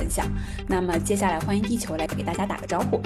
[0.00, 0.26] 分享。
[0.66, 3.02] 那么接下来欢迎地球来给大家打个招呼。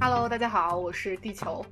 [0.00, 1.66] Hello，大家好，我是地球。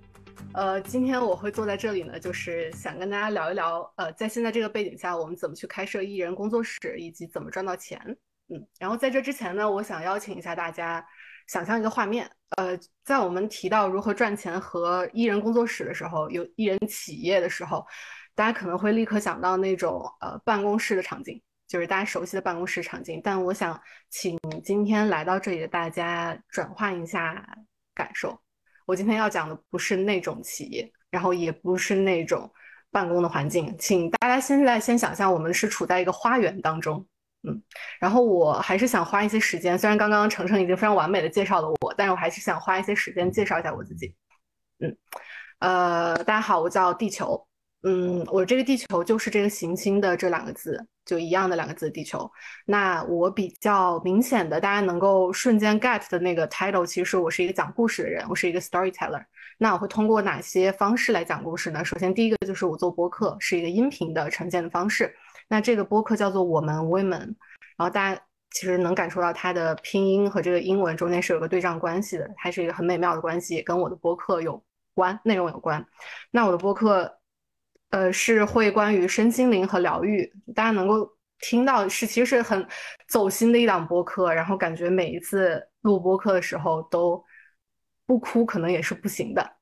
[0.52, 8.00] 呃，今天我会坐在这里呢，就是想跟大家聊一聊，呃，在现在这个背景下，我们怎么去开设艺人工作室，以及怎么赚到钱。
[8.48, 11.06] 嗯，然后在这之前呢，我想邀请一下大家，
[11.46, 17.86] 想象一个画面，呃，在我们提到如何赚钱和艺人工作室的时候，有艺人企业的时候，
[18.34, 21.40] 大家可能会立刻想到那种呃办公室的场景，
[21.70, 23.20] 就是大家熟悉的办公室场景。
[23.22, 27.46] 但我想请今天来到这里的大家转换一下
[27.94, 28.36] 感受。
[28.86, 32.52] 我今天要讲的不是那种企业，然后也不是那种
[32.90, 37.06] 办公的环境，请大家现在先想象我们是处在一个花园当中，
[37.44, 37.62] 嗯，
[38.00, 44.12] 然后我还是想花一些时间，虽然刚刚程程已经非常完美的介绍了我，但是我还是想花一些时间介绍一下我自己，
[44.80, 44.96] 嗯，
[45.60, 47.46] 呃，大家好，我叫地球。
[47.82, 52.30] 嗯，我这个地球就是这个行星的这两个字，就一样的两个字，地球。
[52.64, 59.24] 那我比较明显的，大家能够瞬间 get 的那个 title，其实我是一个讲故事的人，我是一个 storyteller。
[59.58, 61.84] 那我会通过哪些方式来讲故事呢？
[61.84, 65.12] 首先，第一个就是我做播客，是一个音频的呈现的方式。
[65.48, 67.34] 那这个播客叫做我们 women，
[67.76, 74.62] 然后大家其实能感受到它的拼音和这个英文中间是有个对仗关系的，它是一个很美妙的关系，跟我的播客有
[74.94, 75.84] 关，内容有关。
[76.30, 77.19] 那我的播客。
[77.90, 81.08] 呃，是会关于身心灵和疗愈，大家能够
[81.40, 82.64] 听到是其实是很
[83.08, 87.24] 走心的一档播客，然后感觉每一次录播客的时候都
[88.06, 89.52] 不哭可能也是不行的，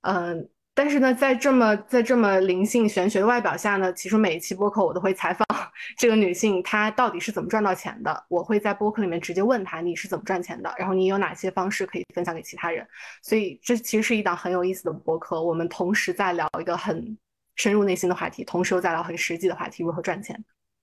[0.00, 5.46] 嗯，但是呢，在这么在这么灵性玄学的外表下呢，其实每一期播客我都会采访
[5.96, 12.84] 这个女性，她到底是怎么赚到钱的，我会在播客里面直接问她你是怎么赚钱的，然后你有哪些方式可以分享给其他人，
[13.22, 17.16] 所以这其实是一档很有意思的播客，我们同时在聊一个很。
[17.58, 20.42] 深入内心的话题，同时又在聊很实际的话题，如何赚钱，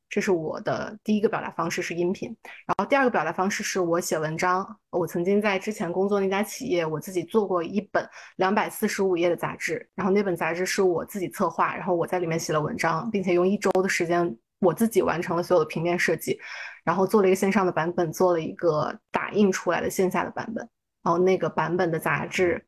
[0.10, 2.36] 这是我的第一个表达方式是音频。
[2.68, 4.78] 然后第二个表达方式是我写文章。
[4.92, 16.38] 我曾经在之前工作那家企业，我自己做过一本两百四十五页的杂志，然后那本杂志是我自己策划，然后我在里面写了文章，并且用一周的时间我自己完成了所有的平面设计，
[16.84, 20.70] 然后做了一个线上的版本，做了一个打印出来的线下的版本，
[21.04, 22.66] 然后那个版本的杂志。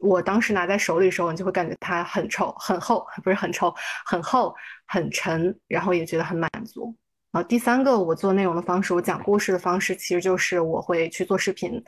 [0.00, 3.72] 我当时拿在手里的时候，你就会感觉它很臭、很厚，不是很臭，
[4.06, 4.54] 很厚、
[4.86, 6.94] 很沉，然后也觉得很满足。
[7.30, 11.82] 然后第三个，我做内容的方式，我讲故事的方式，其实就是我会去做视频。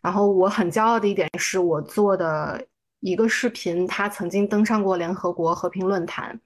[0.00, 2.64] 然后我很骄傲的一点是我做的
[3.00, 6.40] 一个视频，它曾经登上过联合国和平论坛。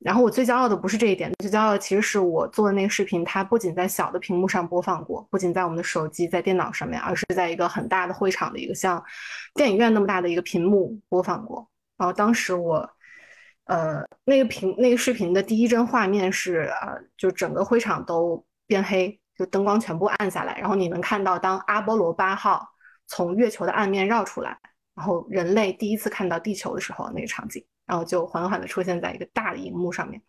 [0.00, 9.02] 然后我最骄傲的不是这一点，最骄傲的其实是我做的那个视频，它不仅在小的屏幕上播放过，不仅在我们的手机、在电脑上面，而是在一个很大的会场的一个像
[9.54, 11.68] 电影院那么大的一个屏幕播放过。
[11.96, 12.88] 然后当时我，
[13.64, 22.64] 呃，那个屏那个视频的第一帧画面是，呃，就整个会场都变黑，就灯光全部暗下来，然后你能看到当阿波罗八号
[23.08, 24.56] 从月球的暗面绕出来，
[24.94, 27.64] 然后人类第一次看到地球的时候那个场景。
[27.88, 30.20] 然后就缓缓地出现在一个大的荧幕上面，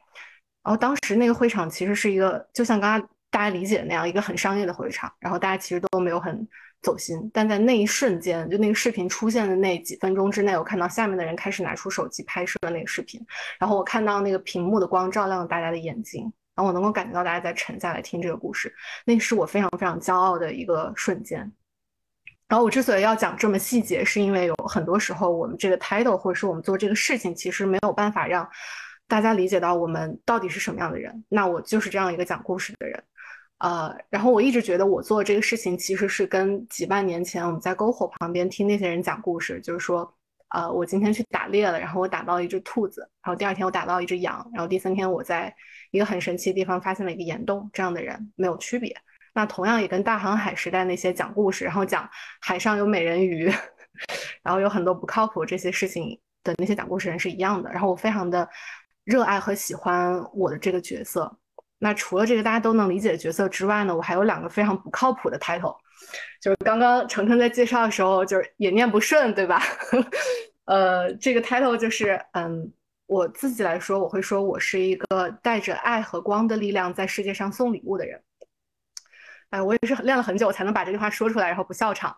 [0.64, 5.12] 然后当时那个会场其实是一个，就像刚刚大家理解的那样，一个很商业的会场。
[5.20, 6.48] 然后大家其实都没有很
[6.82, 13.20] 走心，但在那一瞬间，就那个视频出现的那几分钟之内，我看到下面的人开始拿出手机拍摄那个视频，
[13.60, 16.24] 然后我看到那个屏幕的光照亮了大家的眼睛，
[16.56, 18.74] 然后我能够感觉到大家在沉下来听这个故事，
[19.06, 21.52] 那是我非常非常骄傲的一个瞬间。
[22.50, 28.50] 然后我之所以要讲这么细节，是因为有很多时候我们这个 title 或者是我们做这个事情，其实没有办法让
[29.08, 31.24] 大家理解到我们到底是什么样的人。
[31.30, 33.04] 那我就是这样一个讲故事的人，
[33.60, 40.12] 呃，然后我一直觉得我做这个事情其实是跟几万年前我们在篝火旁边听那些人讲故事，就是说，
[40.50, 45.54] 呃，我今天去打猎了，然后我打到一只兔子，然后第二天我打到一只羊，然后第三天我在
[45.92, 48.96] 一个很神奇的地方发现了一个岩洞，这样的人没有区别。
[49.40, 52.10] 那同样也跟大航海时代那些讲故事，然后讲
[52.42, 53.50] 海上有美人鱼，
[54.44, 57.72] 然后有很多不靠谱这些事情的那些讲故事人是一样的。
[57.72, 58.46] 然后我非常的
[59.06, 61.34] 热爱和喜欢我的这个角色。
[61.78, 65.74] 那除了这个大家都能理解的角色之外呢，我还有两个非常不靠谱的 title，
[66.42, 69.64] 就是刚刚程程在介绍的时候就是也念不顺，对吧？
[70.68, 72.70] 呃，这个 title 就是嗯，
[73.06, 78.22] 我自己来说，我会说我是一个带着爱和光的力量在世界上送礼物的人。
[79.50, 82.16] 哎，我也是练了很久我才能把这句话说出来，然后不笑场。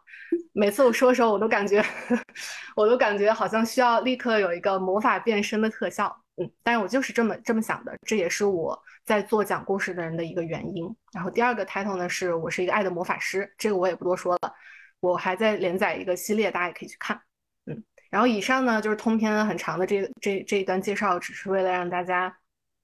[0.53, 1.83] 每次我说的时候，我都感觉，
[2.75, 6.13] 我都感觉好像需要立刻有一个魔法变身的特效。
[6.37, 10.85] 嗯，但是我就是这么这么想的，这也是我在做讲故事的人的一个原因。
[11.13, 14.53] 然后第二个 title 呢，是我是一个爱的魔法师，这个我也不多说了。
[14.99, 17.19] 我还在连载一个系列，大家也可以去看。
[17.65, 22.37] 嗯，然后以上呢就是通篇很长的这这这一段介绍，只是为了让大家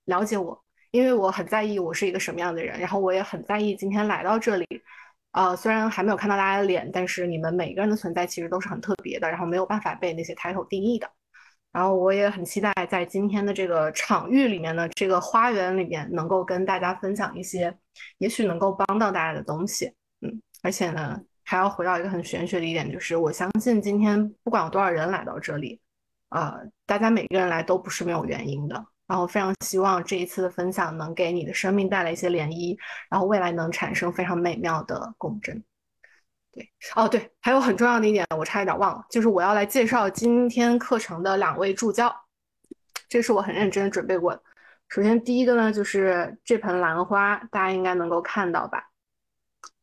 [0.05, 0.63] 了解我。
[0.97, 4.65] 因为我很在意我是一个什么样的人，然后我也很在意今天来到这里，
[5.31, 11.07] 呃，虽然还没有看到大家的脸，但是你们每个人的存在其实都是很特别的，然后没有办法被那些 title 定义的。
[11.71, 17.77] 然后我也很期待在今天的这个场域里面呢，这个花园里面能够跟大家分享一些，
[18.17, 19.93] 也许能够帮到大家的东西。
[20.21, 25.79] 嗯，而且呢，还要回到一个很玄学的一点，就是我相信今天不管有多少人来到这里，
[26.29, 26.55] 呃，
[26.87, 28.83] 大家每个人来都不是没有原因的。
[29.07, 32.77] 然后非常希望这一次的分享能给你的生命带来一些涟漪，
[33.09, 35.63] 然后未来能产生非常美妙的共振。
[36.51, 42.13] 对，哦对，还有很重要的一点，我差一点忘了，就是我要来介绍今天课程的两位助教，
[43.07, 44.43] 这是我很认真准备过的。
[44.89, 48.89] 首先第一个呢，就是这盆兰花，大家应该能够看到吧？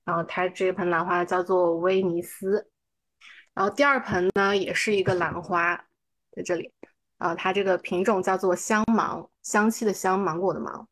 [0.05, 2.69] 然后它这盆兰花叫做威尼斯，
[3.55, 5.77] 然后第二盆呢，也是一个兰花，
[6.33, 6.74] 在这里。
[7.25, 10.87] 啊，它这个品种叫做香芒，香气的香，芒果的芒。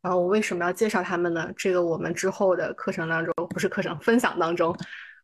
[0.00, 1.52] 然后我为什么要介绍它们呢？
[1.54, 4.74] 这个我们之后的课程当中，不是课程分享当中，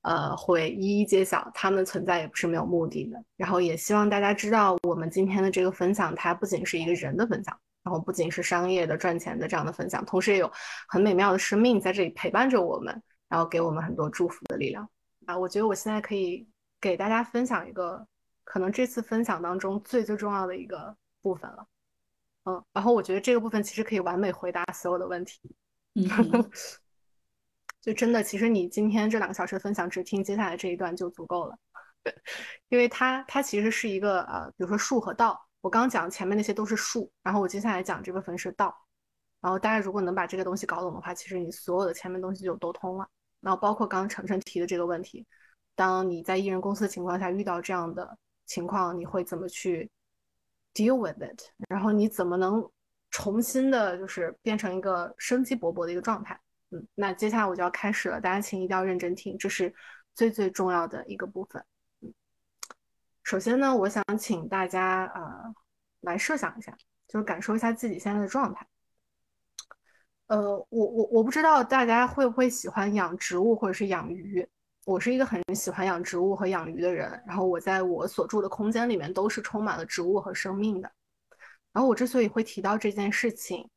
[0.03, 1.51] 呃，会一一揭晓。
[1.55, 3.17] 它们存在也不是没有目的的。
[3.39, 10.53] 然后也希望大家知道，我们今天的这个分享，它不仅是一个人的分享，然后不仅是商业的赚钱的这样的分享，同时也有
[10.87, 14.87] 很美妙的生命在这里陪伴着我们，然后给我们很多祝福的力量。
[15.25, 16.47] 啊，我觉得我现在可以
[16.79, 18.07] 给大家分享一个。
[18.51, 21.65] 可能这次分享当中最最重要的一个部分了，
[22.47, 25.39] 嗯，然后我觉得这个部分其实可以完美回答所有的问题，
[25.95, 26.51] 嗯，
[27.81, 31.57] 就真的，其实你今天这两个小时的分享，只听接下来这一段就足够了，
[32.71, 38.77] 因为它它其实是一个呃，比如说术和道，我刚讲前面那些都是术，然后我接下来讲这部分是道，
[39.41, 43.09] 然后大家如果能把这个东西搞懂的话，其实你所有的前面东西就都通了，
[43.43, 45.25] 然后包括刚刚晨晨提的这个问题，
[45.77, 48.19] 当你在艺人公司的情况下遇到这样的。
[48.51, 49.89] 情况你会怎么去
[50.75, 51.41] deal with it？
[51.69, 52.69] 然后你怎么能
[53.09, 56.37] 重新的，就是变成一个生机勃勃的一个状态？
[56.71, 59.73] 嗯，那接下来我就要开始了，大家请一定要认真听，这是
[60.17, 61.65] 最最重要的一个部分。
[62.01, 62.13] 嗯，
[63.23, 65.55] 首先呢，我想请大家呃
[66.01, 66.77] 来设想一下，
[67.07, 68.67] 就是感受一下自己现在的状态。
[70.27, 74.49] 呃，我我我不知道大家会不会喜欢养植物或者是养鱼。
[74.91, 80.91] 我是一个很喜欢养植物和养鱼的人，然后我在我所住的空间里面都是充满了植物和生命的。
[81.73, 83.71] 然后我之所以会提到这件事情，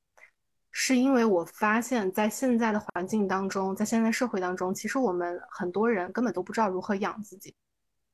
[0.71, 7.53] 是因为我发现，在现在的环境当中，在现在社会当中，其实我们很多人根本都不知道如何养自己。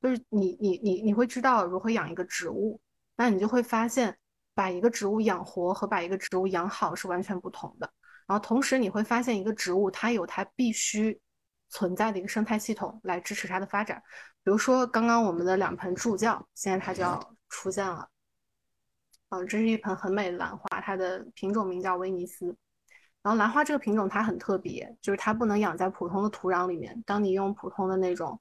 [0.01, 2.81] 就是你你你你会知道如何养一个植物，
[3.15, 4.13] 那你就会发现，
[4.53, 7.89] 把一个植物养活和把一个植物养好是完全不同的。
[8.27, 11.17] 然后同时你会发现，一个植物它有它必须。
[11.69, 14.01] 存在的一个生态系统来支持它的发展，
[14.43, 18.09] 比如说刚刚我们的两盆助教，现在它就要出现了。
[19.29, 22.47] 嗯，这是一盆很美的兰花，它的品种名叫威尼斯。
[23.21, 26.99] 然后兰花这个品种它很特别，就是它不能养在普通的土壤里面。
[27.05, 28.39] 当你用普通的那种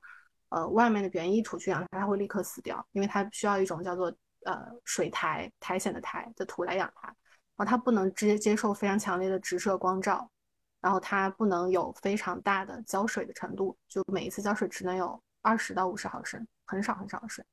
[0.48, 4.06] 呃外面的园艺土去养它，它会立刻死掉，因为它需要一种叫做
[4.44, 7.08] 呃水苔苔藓的苔的土来养它。
[7.56, 10.30] 然后它不能直接接受非常强烈的直射光照。
[10.80, 17.44] 然后它不能有非常大的浇水的程度，就每一次浇水只能有二十到五十毫升，很少很少的水。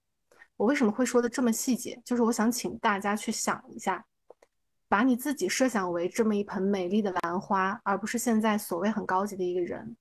[0.58, 2.02] 我为什么会说的这么细节？
[2.06, 4.06] 就是我想请大家去想一下，
[4.88, 9.98] 把你自己设想为这么一盆美丽的兰花，而不是现在所谓很高级的一个人。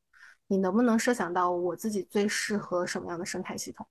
[0.46, 3.87] 你能不能设想到我自己最适合什么样的生态系统？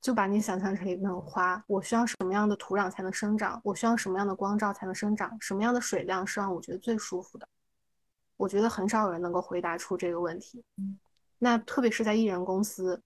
[0.00, 3.60] 就把你想象成一盆花，我需要什么样的土壤才能生长？
[3.64, 5.36] 我需要什么样的光照才能生长？
[5.40, 7.48] 什么样的水量是让我觉得最舒服的？
[8.40, 10.64] 我觉得很少有人能够回答出这个问题。
[11.38, 12.98] 那特别是在艺人公司，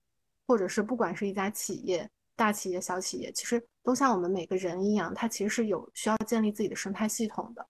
[0.46, 7.66] 或者是不管是一家企业、大企业、小企业，其实都像我们每个人一样，它其实是有需要建立自己的生态系统的。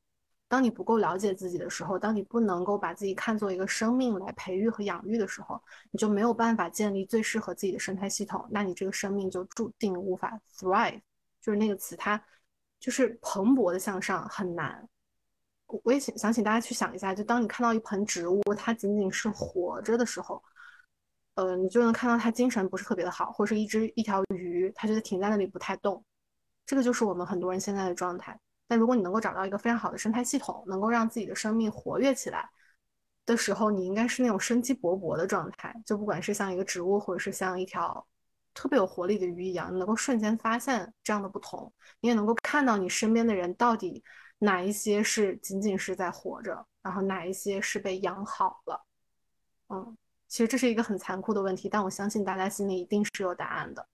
[0.47, 5.59] 当你不够了解自己的时候，当你不能够把自己看作一个生命来培育和养育的时候，
[5.91, 8.47] 你就没有办法建立最适合自己的生态系统。
[8.51, 11.01] 那你这个生命就注定无法 thrive，
[11.41, 12.23] 就是那个词，它
[12.79, 14.87] 就是蓬勃的向上，很难。
[15.83, 20.43] 我也想想请大家去想一下，就当你看到一盆植物，它仅仅是活着的时候，
[21.35, 26.05] 呃，你就能看到它精神不是特别的好，或者是一只一条鱼，它就停在那里不太动。
[26.67, 28.39] 这个就是我们很多人现在的状态。
[28.69, 32.49] 但如果你能够找到一个非常好的生态系统，能够让自己的生命活跃起来
[33.27, 35.75] 的时候，你应该是那种生机勃勃的状态。
[35.85, 38.07] 就不管是像一个植物，或者是像一条
[38.55, 44.03] 特别有活力的鱼一样，你能够瞬间发现这样的不同，你也能够看到你身边的人到底。
[44.45, 48.85] 哪一些是仅仅是在活着，然后哪一些是被养好了？
[49.69, 49.97] 嗯，
[50.29, 53.87] 其实这是一个很残酷的问题，但我相信大家心里一定是有答案的。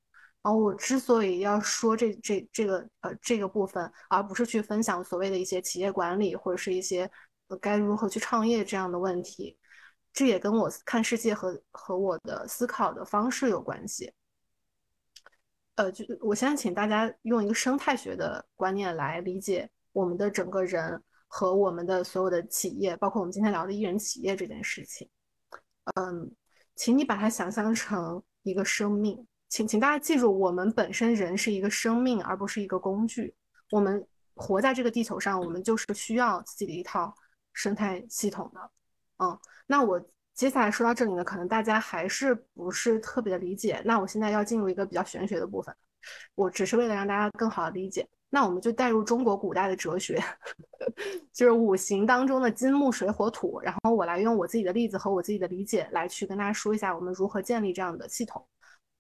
[0.42, 7.09] 然后我之所以要说这这这个呃这个部分，而不是去分享所谓的一些企业管理或者是一些
[7.61, 9.57] 该如何去创业这样的问题，
[10.12, 14.12] 这也跟我看世界和和我的思考的方式有关系。
[15.76, 25.09] 呃，就我现在请大家用一个生态学的观念来理解我们的整个人和我们的所有的企业，包括我们今天聊的艺人企业这件事情。
[25.97, 26.30] 嗯，
[26.76, 29.26] 请你把它想象成一个生命。
[29.49, 33.35] 请请大家记住，我们本身人是一个生命，而不是一个工具。
[33.70, 37.12] 我们活在这个地球上，我们就是需要自己的一套
[37.52, 38.70] 生态系统的。
[39.18, 40.00] 嗯，那我
[40.35, 43.82] 接下来说到这里呢，可能大家还是不是特别的理解。
[43.85, 45.75] 那我现在要进入一个比较玄学的部分，
[46.37, 48.09] 我只是为了让大家更好的理解。
[48.32, 50.22] 那我们就带入中国古代的哲学，
[51.34, 53.60] 就是五行当中的金木水火土。
[53.60, 58.46] 然后我来用我自己的例子和我自己的理解来去跟大家说一下，我们如何建立这样的系统。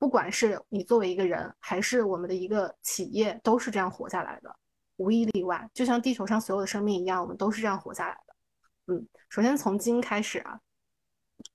[0.00, 4.52] 不管是你作为一个人，还是我们的一个企业，都是这样活下来的，
[4.96, 5.70] 无一例外。
[5.72, 8.94] 就像地球上所有的生命一样，我们都是这样活下来的。
[8.94, 10.58] 嗯，首先从金开始啊，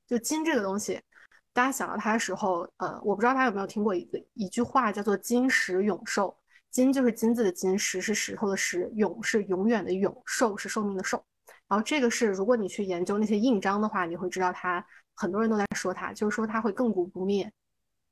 [0.07, 1.01] 就金这个东西，
[1.51, 6.37] 大家想到它的时候，呃，我不知道大家有没有听过一个一句话，叫做“金石永寿”。
[6.75, 11.23] 金就是金字的金，石是石头的石，永是永远的永，寿是寿命的寿。
[11.69, 17.49] 然后这个是，如果你去研究那些印章的话，你会知道它很多人都在说它，就是说它会亘古不灭。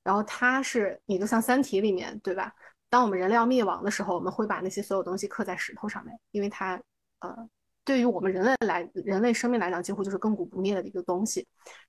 [0.02, 2.54] 然后它是，你就像《三体》里面，对吧？
[2.90, 6.82] 当我们人类要灭亡的时候，我们会把那些所有东西刻在石头上面，因为它，
[7.20, 7.36] 呃，
[7.84, 11.46] 对于我们人类来，人类生命来讲，几乎就是亘古不灭的一个东西。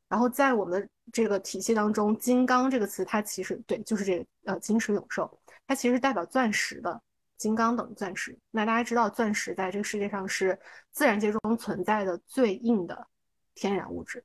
[0.09, 5.31] 然后在我们的这个体系当中，“金刚”这个词，它其实对，就是这个，呃，金石永寿，
[5.67, 7.01] 它其实代表钻石的，
[7.37, 8.39] 金刚等钻石。
[8.51, 10.59] 那大家知道，钻石在这个世界上是
[10.91, 13.07] 自然界中存在的最硬的
[13.55, 14.25] 天然物质，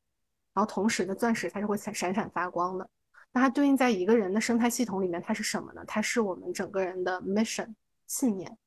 [0.54, 2.90] 然后同时呢，钻石它是会闪闪闪发光的。
[3.32, 5.84] 那它对应在一个人的生态系统里面，它是什么呢？
[5.86, 7.74] 它是我们整个人的 mission
[8.08, 8.58] 信念。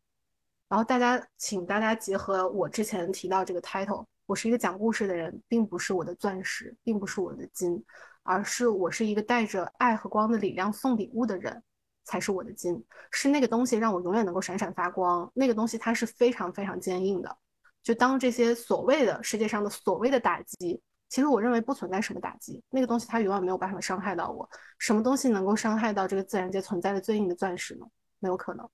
[0.68, 7.84] 然后大家，请大家结合我之前提到这个 title，我是一个讲故事的人，并不是我的钻石，并不是我的金，
[8.22, 11.62] 而是我是一个带着爱和光的力量送礼物的人，
[12.04, 12.84] 才是我的金。
[13.10, 15.30] 是那个东西让我永远能够闪闪发光。
[15.34, 17.36] 那个东西它是非常非常坚硬的。
[17.82, 20.80] 就当这些所谓的世界上的所谓的打击。
[21.08, 24.48] 其实我认为不存在什么打击，那个东西它永远没有办法伤害到我。
[24.78, 27.84] 什么东西能够伤害到这个自然界存在的最硬的钻石呢？
[28.18, 28.66] 没有可能。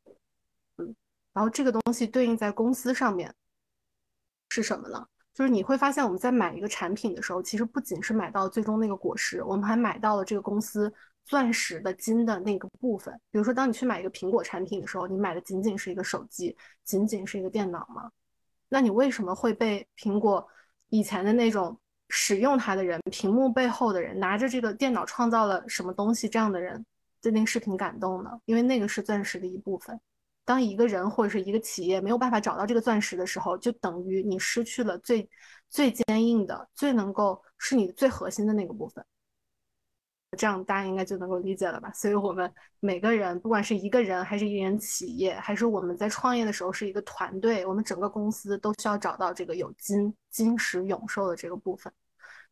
[0.77, 0.95] 嗯，
[1.33, 3.35] 然后这个东西对应在公司上面
[4.51, 5.05] 是什么呢？
[5.35, 10.95] 就是你会发现我们在买一个产品的时候，其实不仅是买到最终那个果实，我们还买到了这个公司
[11.29, 13.15] 钻石的金的那个部分。
[13.31, 18.11] 比如说，当你去买一个苹果产品的时候，你买的仅仅是一个手机，仅仅是一个电脑吗？
[18.69, 20.45] 那你为什么会被苹果
[20.89, 21.79] 以前的那种？
[22.11, 26.27] 使用它的人，屏幕背后的人，拿着这个电脑创造了什么东西？
[26.27, 26.83] 这样的人
[27.21, 28.31] 对那个视频感动呢？
[28.47, 30.01] 因为那个是钻石的一部分。
[30.43, 35.29] 当一个人或者是一个企业没有办法找到这个钻石的时候，就等于你失去了最
[35.69, 39.05] 最坚硬的、最能够是你最核心的那个部分。
[40.39, 41.93] 这样大家应该就能够理解了吧？
[41.93, 51.93] 所以我们每个人，不管是一个人还是一人企业，还是我们在创业的时候是一个团队，我们整个公司都需要找到这个有金金石永寿的这个部分。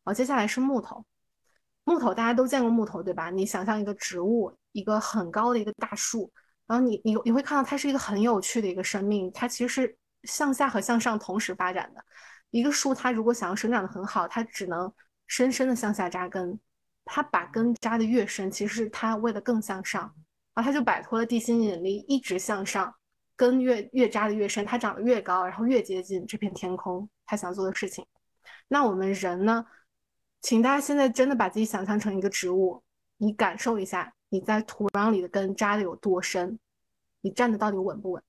[0.04, 1.04] 好，接下来是木头。
[1.84, 3.30] 木头大家都见过木头对吧？
[3.30, 6.30] 你想象一个植物，一个很高的一个大树，
[6.66, 12.04] 然后你你你会看到它是一个很有趣的一个生命，它其实是向下和向上同时发展的。
[12.50, 14.92] 一个树它如果想要生长的很好，它只能
[15.28, 16.58] 深深的向下扎根。
[17.06, 20.02] 它把根扎的越深，其实是它为了更向上，
[20.54, 22.94] 然后它就摆脱了地心引力，一直向上，
[23.34, 28.04] 根越越扎的越深，它长得越高，然后越接近这片天空，它想做的事情。
[28.68, 29.64] 那我们人呢？
[30.42, 32.82] 请大家现在真的把自己想象成一个植物，
[33.16, 36.58] 你感受一下你在土壤里的根扎的有多深，
[37.20, 38.22] 你站的到底稳不稳？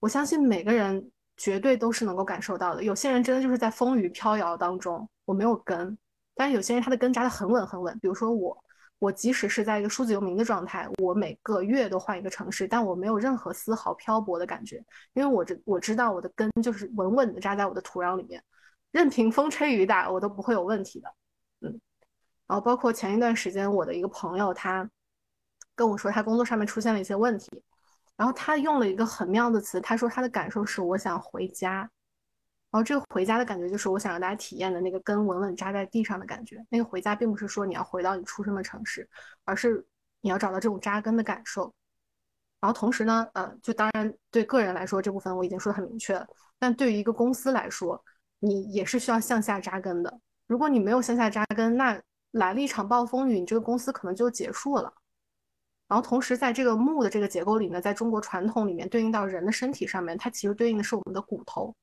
[0.00, 2.82] 我相信每个人绝对都是能够感受到的。
[2.82, 5.98] 有些人真的就是在风雨飘摇当中，我没有根。
[6.38, 8.56] 但是有些人他的根扎的很稳很稳，比如说我，
[9.00, 14.76] 我即使是在一个数字游民的状态，我每个月都换一个城市，但我没有任何丝毫漂泊的感觉，
[15.14, 18.40] 因为我知我知道我的根就是稳稳的扎在我的土壤里面，
[18.92, 21.12] 任凭风吹雨打我都不会有问题的。
[21.62, 21.80] 嗯，
[22.46, 24.88] 然后包括前一段时间我的一个朋友，他
[25.74, 27.50] 跟我说他工作上面出现了一些问题，
[28.16, 31.90] 然后他用了一个很妙的词，他说他的感受是我想回家。
[32.70, 36.62] 然后这个回家的感觉，就是我想让大家体验的那个根稳稳扎在地上的感觉。
[36.68, 39.08] 那个回家，并不是说你要回到你出生的城市，
[39.44, 39.86] 而是
[40.20, 41.72] 你要找到这种扎根的感受。
[42.60, 46.26] 然后同时呢，呃，就当然对个人来说，这部分我已经说的很明确了。
[46.58, 48.04] 但对于一个公司来说，
[48.40, 50.20] 你也是需要向下扎根的。
[50.46, 51.98] 如果你没有向下扎根，那
[52.32, 54.92] 来了一场暴风雨，你这个公司可能就结束了。
[55.86, 61.74] 然后同时在这个木的这个结构里面，在中国传统里面对应到人的身体上面，它其实对应的是我们的骨头。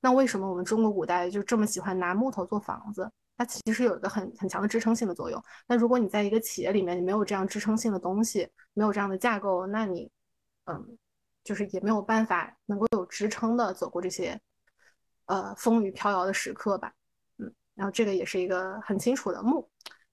[0.00, 3.10] 那为什么我们中国古代就这么喜欢拿木头做房子？
[3.36, 5.42] 它其实有一个很很强的支撑性的作用。
[5.66, 10.10] 那如果你在一个企业里面，你没有这样支撑性的东西，没有这样的架构，那你，
[10.64, 10.98] 嗯，
[11.44, 14.40] 就是也没有办法能够有支撑的走过这些，
[15.26, 16.92] 呃，风雨飘摇的时刻吧。
[17.38, 19.68] 嗯，然后这个也是一个很清楚的木。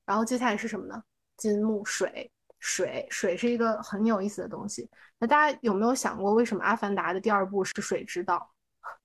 [0.05, 1.03] 然后接下来是什么呢？
[1.37, 2.31] 金木水。
[2.59, 4.89] 水水是一个很有意思的东西。
[5.19, 8.54] 那大家有没有想过，为什么《阿凡达》的第二部是水之道？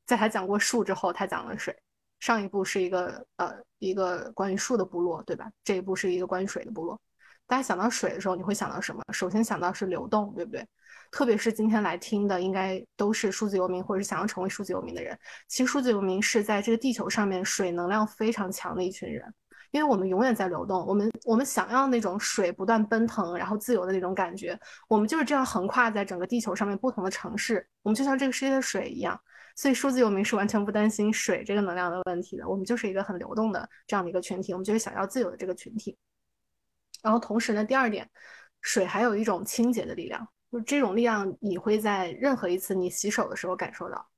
[0.06, 1.76] 在他讲过树之后，他讲了水。
[2.18, 5.50] 上一部是一个呃一个关于树的部落，对吧？
[5.64, 7.00] 这一部是一个关于水的部落。
[7.46, 9.02] 大家想到水的时候，你会想到什么？
[9.10, 10.62] 首先想到是流动，对不对？
[11.10, 15.18] 特别是今天来听的，应该都是数字游民，或者是想要成为数字游民的人。
[15.48, 19.32] 其实数字游民是在这个地球上面水能量非常强的一群人。
[19.70, 24.58] 因为我们永远在流动，我们我们想要那种水不断奔腾，然后自由的那种感觉，
[24.88, 29.18] 我们就是这样横跨在整个地球上面不同的城市，我们就像这个世界的水一样。
[29.60, 35.98] 所以数字游民是完全不担心水这个能量的问题的，我们就是一个很流动的这样的一个群体，我们就是想要自由的这个群体。
[37.02, 38.08] 然后同时呢，第二点，
[38.62, 44.08] 水还有一种清洁的力量，就这种力量你会在任何一次你洗手的时候感受到，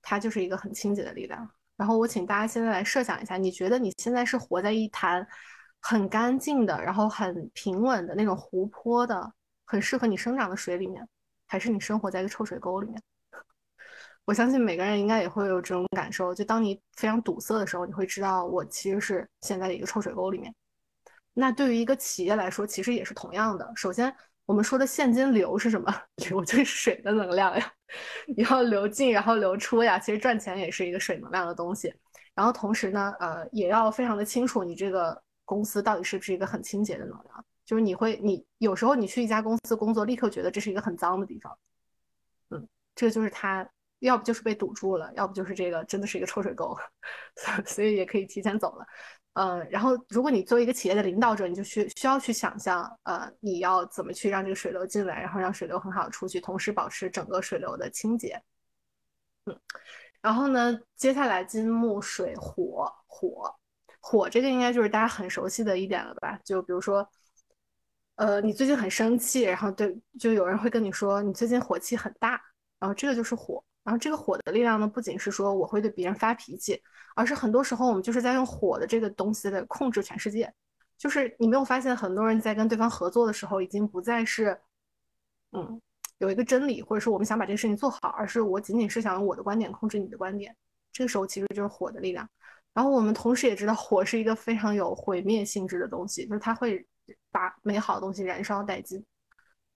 [0.00, 1.46] 它就是一个很清洁的力量。
[1.76, 5.28] 然后我请大家现在来设想一下，你觉得你现在是活在一潭
[5.78, 9.30] 很干净的，然后很平稳的那种湖泊的，
[9.66, 11.06] 很适合你生长的水里面，
[11.46, 12.98] 还是你生活在一个臭水沟里面？
[14.26, 20.52] 我相信每个人应该也会有这种感受，就当你非常堵塞的时候，你会知道我其实是现在的一个臭水沟里面。
[21.32, 23.72] 那对于一个企业来说，其实也是同样的。
[23.76, 24.12] 首先，
[24.44, 25.94] 我们说的现金流是什么？
[26.28, 27.72] 流就是水的能量呀。
[28.26, 29.96] 你要流进，然后流出呀。
[29.96, 31.94] 其实赚钱也是一个水能量的东西。
[32.34, 37.44] 然后同时呢，呃，也要非常的清楚你这个公司到底是不是一个很清洁的能量。
[37.64, 41.56] 就是你会，你有时候你去一家公司工作，立刻觉得这是一个很脏的地方。
[42.50, 43.68] 嗯，这个就是它，
[44.00, 46.76] 要不就是被堵住了，要不就是这个真的是一个臭水沟，
[47.66, 48.86] 所以也可以提前走了。
[49.32, 58.42] 呃，然后如果你作为一个企业的领导者，你就需需要去想象，呃，你要怎么去让这个水流进来，然后让水流很好出去，同时保持整个水流的清洁。
[59.44, 59.60] 嗯，
[60.22, 63.54] 然后呢，接下来金木水火火
[64.00, 66.38] 火这个应该就是大家很熟悉的一点了吧？
[66.42, 67.06] 就比如说，
[68.14, 72.40] 呃，你最近很生气，然后对，就有人会跟你说你最近火气很大，
[72.78, 73.62] 然后这个就是火。
[73.86, 76.82] 然后这个火的力量呢，不仅是说我会对别人发脾气，
[77.14, 80.52] 而是很多时候我们就是在用火的这个东西来控制全世界。
[80.98, 84.58] 就是你没有发现，很多人在跟对方合作的时候，已经不再是，
[85.52, 85.80] 嗯，
[86.18, 90.52] 有一个真理，或者说我们想把这个事情做好，而是我仅仅是想用我的观点控制你的观点。
[90.90, 92.28] 这个时候其实就是火的力量。
[92.74, 96.84] 然后我们同时也知道，火是一个非常有毁灭性质的东西，就是它会
[97.30, 99.04] 把美好的东西燃烧殆尽。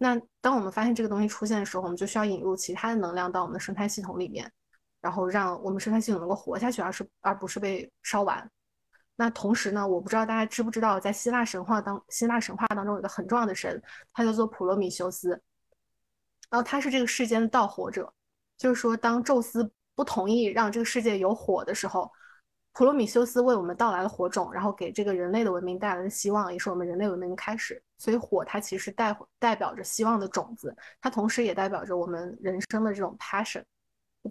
[0.02, 4.50] 那当我们发现这个东西出现的时候，我们就需要引入其他的能量到我们的生态系统里面，
[4.98, 8.50] 然后让我们生态系统能够活下去，而是而不是被烧完。
[9.16, 13.82] 那同时呢，我不知道大家知不知道，在希腊神话当希腊神话当中有一个很重要的神，
[14.14, 15.28] 他叫做普罗米修斯，
[16.48, 18.10] 然后他是这个世间的盗火者，
[18.56, 22.10] 就是说当宙斯不同意让这个世界有火的时候。
[22.81, 27.83] 普罗米修斯为我们带来了火种，然后给这个人类的文明带来了希望，也是我们人类文明的开始。
[27.99, 33.62] 所以火它其实代代表着希望的种子，它同时也代表着我们人生的这种 passion。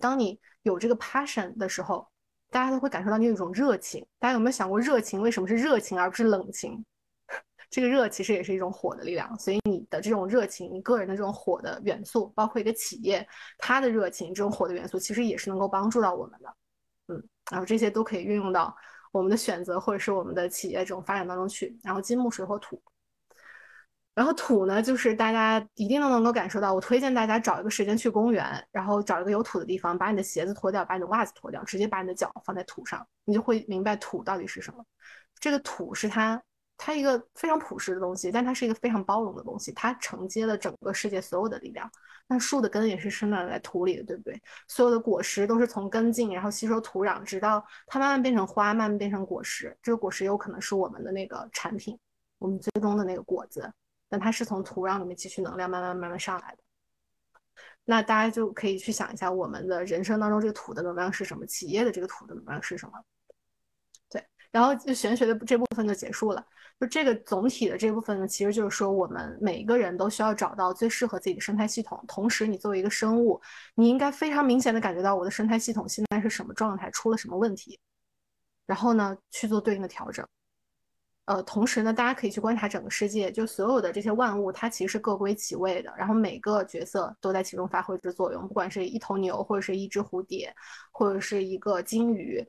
[0.01, 2.07] 当你有这个 passion 的时候，
[2.49, 4.03] 大家都会感受到你有一种热情。
[4.17, 6.83] 大家有没有想过，热情为什么是热情而不是冷情？
[7.69, 9.37] 这个热其实也是一种火的力量。
[9.37, 13.27] 所以你的这种热情，你个人的这种火的元素，包括一个企业
[13.59, 16.51] 它的热情，这种火的元素，其实也是能够帮助到我们的。
[17.09, 17.21] 嗯。
[17.51, 18.75] 然后这些都可以运用到
[19.11, 21.77] 我们的选择或者是我们的企业这种发展当中去。
[21.83, 22.81] 然后金木水火土，
[24.13, 26.73] 然后土呢，就是大家一定都能够感受到。
[26.73, 34.85] 我推荐大家找一个时间去公园，然后找一个有土的地方，把你的鞋子脱掉，把你的袜子脱掉，直接把你的脚放在土上，你就会明白土到底是什么。
[35.39, 36.41] 这个土是它。
[36.81, 41.91] 它一个非常朴实的东西，但它是一个非常包容的东西，它承接了整个世界所有的力量。
[42.25, 44.41] 那树的根也是生长在土里的，对不对？
[44.67, 49.77] 所有的果实都是从根茎，然后吸收土壤，直到它慢慢变成花，慢慢变成果实。
[49.81, 51.99] 这个果实有可能是我们的那个产品，
[52.37, 53.69] 我们最终的那个果子。
[54.07, 56.63] 但它是从土壤里面汲取能量，慢慢慢慢上来的。
[57.83, 61.45] 那大家就可以去想一下，我们的人生当中这个土的能量是什么？
[61.45, 62.93] 企业的这个土的能量是什么？
[64.51, 66.45] 然后就玄学的这部分就结束了。
[66.79, 72.01] 就这个总体的这部分呢，其实就是说，我们每一个人都需要找到最适合自己的生态系统。
[72.07, 73.41] 同时，你作为一个生物，
[73.75, 77.77] 你应该非常明显的感觉到我的生态系统现在是什么状态，出了什么问题，
[78.65, 80.25] 然后呢去做对应的调整。
[81.25, 90.55] 呃，同时呢，大家可以去观察整个世界，就所有的这些万物，它其实是各归其位的，然后每个角色都在其中发挥着作用，不管是一头牛，或者是一只蝴蝶，
[90.91, 92.41] 或者是一个金鱼。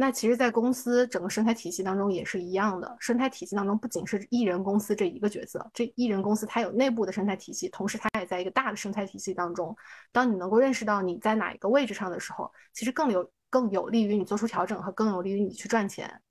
[0.00, 2.96] 那其实，在公司整个生态体系当中也是一样的。
[3.00, 9.76] 生态体系当中不仅是艺人公司这一个角色，这艺人公司它有内部的生态体系，同时它也在一个大的生态体系当中。
[10.12, 16.22] 当你能够认识到你在哪一个位置上的时候，其实更有更有利于你做出调整和更有利于你去赚钱，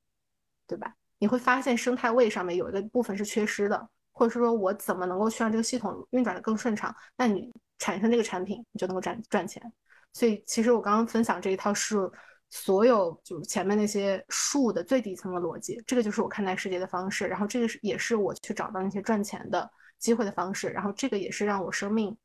[0.65, 0.95] 对吧？
[1.19, 6.95] 你会发现生态位上面有一个部分是缺失的，或者是说我怎么能够去让这个系统运转的更顺畅？
[7.17, 9.61] 那你产生这个产品，你就能够赚赚钱。
[10.13, 12.09] 所以其实我刚刚分享这一套是
[12.49, 17.27] 所有就是前面那些树的最底层的逻辑，这个就是我看待世界的方式。
[17.27, 20.69] 然后这个是也是我去找到那些赚钱的机会的方式。
[20.69, 22.15] 然后这个也是让我生命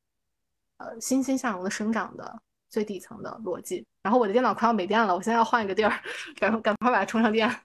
[0.77, 3.85] 呃欣欣向荣的生长的最底层的逻辑。
[4.01, 6.01] 然后我的电脑快要没电了，我现在要换一个地儿，
[6.39, 7.49] 赶赶快把它充上电。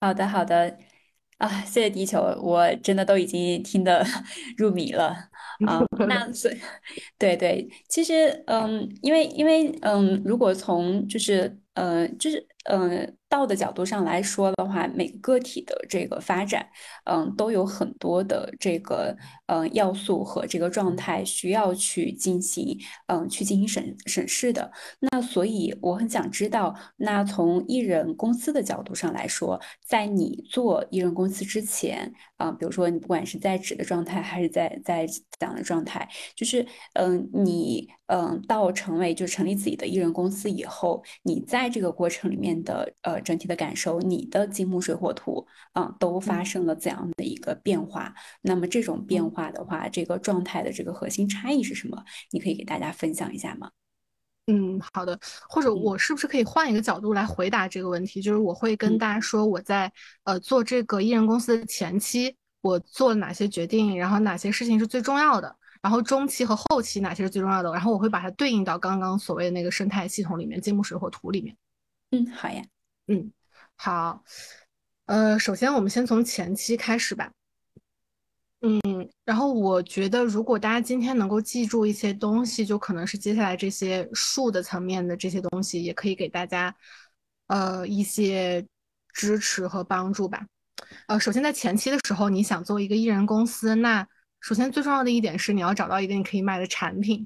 [0.00, 0.78] 好的，好的，
[1.38, 4.04] 啊，谢谢地球，我真的都已经听得
[4.58, 5.30] 入迷了
[5.64, 5.82] 啊。
[6.08, 6.56] 那 所以，
[7.18, 12.46] 对对，其实，嗯，因为因为，嗯，如果从就是，呃，就是。
[12.68, 16.68] 嗯，道的角度上来说的话，每个体的这个发展，
[17.04, 24.70] 嗯，都有很多的这个嗯要素和这个状态需要去进行嗯去进行审审视的。
[25.00, 35.06] 那所以我很想知道，那从艺人公司的角度上来说，在你做艺人公司之前，啊，比如说你不管是在职的状态还是在在
[35.38, 42.56] 讲的状态，就是嗯你嗯到成为就成立自己的艺人公司以后，你在这个过程里面。
[42.66, 48.14] 的呃整体的感受，你的金木水火土啊都发生了怎样的一个变化？
[48.40, 52.04] 那么这种变化的话，这个状态的这个核心差异是什么？
[52.30, 53.70] 你可以给大家分享一下吗？
[54.46, 55.18] 嗯，好的。
[55.48, 58.22] 或者我是不是可以换一个角度来回答这个问题？
[58.22, 71.56] 就是我会跟大家说，我在呃做这个艺人公司的前期，我做了哪些决定，然后哪些事情是最重要的，然后中期和后期哪些是最重要的，然后我会把它对应到刚刚所谓的那个生态系统里面，金木水火土里面。
[72.12, 72.62] 嗯，好呀，
[73.08, 73.32] 嗯，
[73.76, 74.24] 好，
[75.04, 77.30] 呃，首先我们先从前期开始吧，
[78.62, 78.80] 嗯，
[79.24, 86.74] 然后我觉得如果大家今天能够记住一些东西，就可能是接下来这些数的层面的这些东西，也可以给大家
[87.46, 88.66] 呃一些
[89.12, 90.44] 支持和帮助吧。
[91.06, 94.04] 呃，首先在前期的时候，你想做一个艺人公司，那
[94.40, 97.24] 首先最重要的一点是你要找到一个你可以卖的产品，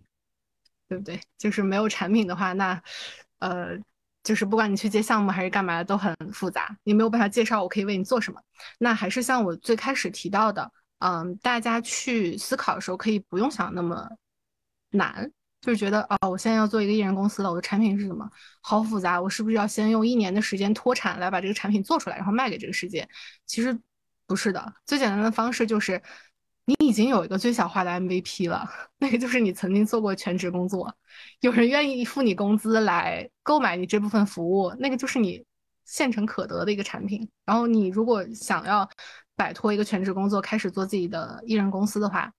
[0.88, 1.18] 对不对？
[1.38, 2.82] 就是没有产品的话，那
[3.38, 3.78] 呃。
[4.22, 8.40] 就是不管你去接项目还是干嘛都很复杂，你没有办法介绍我可以为你做什么。
[8.78, 14.08] 那还是像我最开始提到的，嗯，大家去思考的时候可以不用想那么
[14.90, 15.30] 难，
[15.60, 18.28] 就是觉得哦，我现在要做一个艺人公司了，我的产品是什么？
[18.60, 23.08] 好复杂，我是不是要先用一年的时间脱产来把这个产品做出来，然后卖给这个世界？
[23.46, 23.78] 其实
[24.26, 26.02] 不是的，最简单的方式就是。
[26.70, 30.96] 你已经有一个最小化的 MVP 了，那个就是你曾经做过全职工作，
[31.40, 35.44] 有人愿意付你工资来购买你这部分服务，那个就是你
[35.84, 37.28] 现成可得的一个产品。
[37.44, 38.88] 然后你如果想要
[39.34, 42.32] 摆脱一个全职工作，开始做自己的艺人公司的话，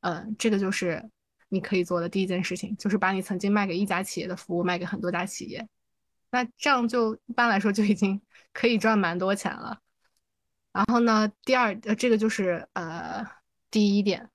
[0.00, 1.10] 嗯，这个就是
[1.50, 5.68] 你可以做的第一件事情，就是把你曾经卖给一家企业的服务卖给很多家企业，
[6.30, 8.22] 那这样就一般来说就已经
[8.54, 9.80] 可以赚蛮多钱了。
[10.72, 13.35] 然后呢，第二，呃，这个就是呃。
[13.76, 14.30] 第一点，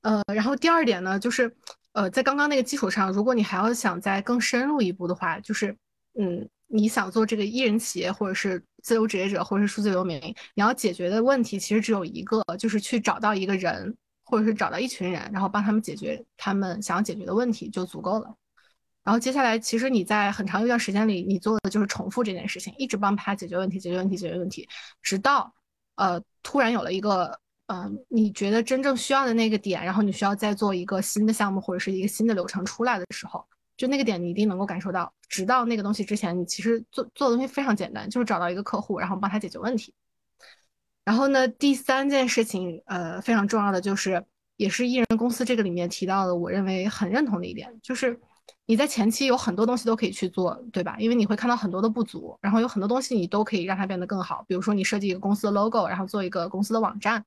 [0.00, 1.54] 呃，然后第二点呢，就是，
[1.92, 5.76] 呃，在刚刚那个基础上，如果你还要想再更深入一步的话，就是，
[6.18, 10.18] 嗯，你想做这个艺人企业，或者是自由职业者，或者是数字游民，
[10.54, 18.34] 你要解决的问题其实只有一个，就是去找到一个人，或者是找到一群人，然后帮他们解决他们想要解决的问题就足够了。
[19.04, 24.66] 然后接下来，其实你在很长一段时间里，你做的就是重复这件事情，一直帮他解决问题，解决问题，解决问题，
[25.02, 25.52] 直到，
[25.96, 27.38] 呃，突然有了一个。
[27.66, 33.42] 嗯，你觉得真正需要的那个点，然后你需要再做一个新的项目或者是一个新的流程出来的时候，
[33.76, 35.10] 就那个点你一定能够感受到。
[35.28, 39.94] 直到那个东西之前，你其实做做的东西非常简单，就是找到一个客户，然后帮他解决问题。
[41.04, 44.22] 然后呢，第三件事情，呃，非常重要的就是，
[44.56, 48.20] 也是艺人公司这个里面提到的，我认为很认同的一点，就是
[48.66, 50.96] 你在前期有很多东西都可以去做，对吧？
[50.98, 54.44] 因为你会看到很多的不足，然后有很多东西你都可以让它变得更好。
[54.46, 57.24] 比如说你设计一个公司的 logo，然后做一个公司的网站。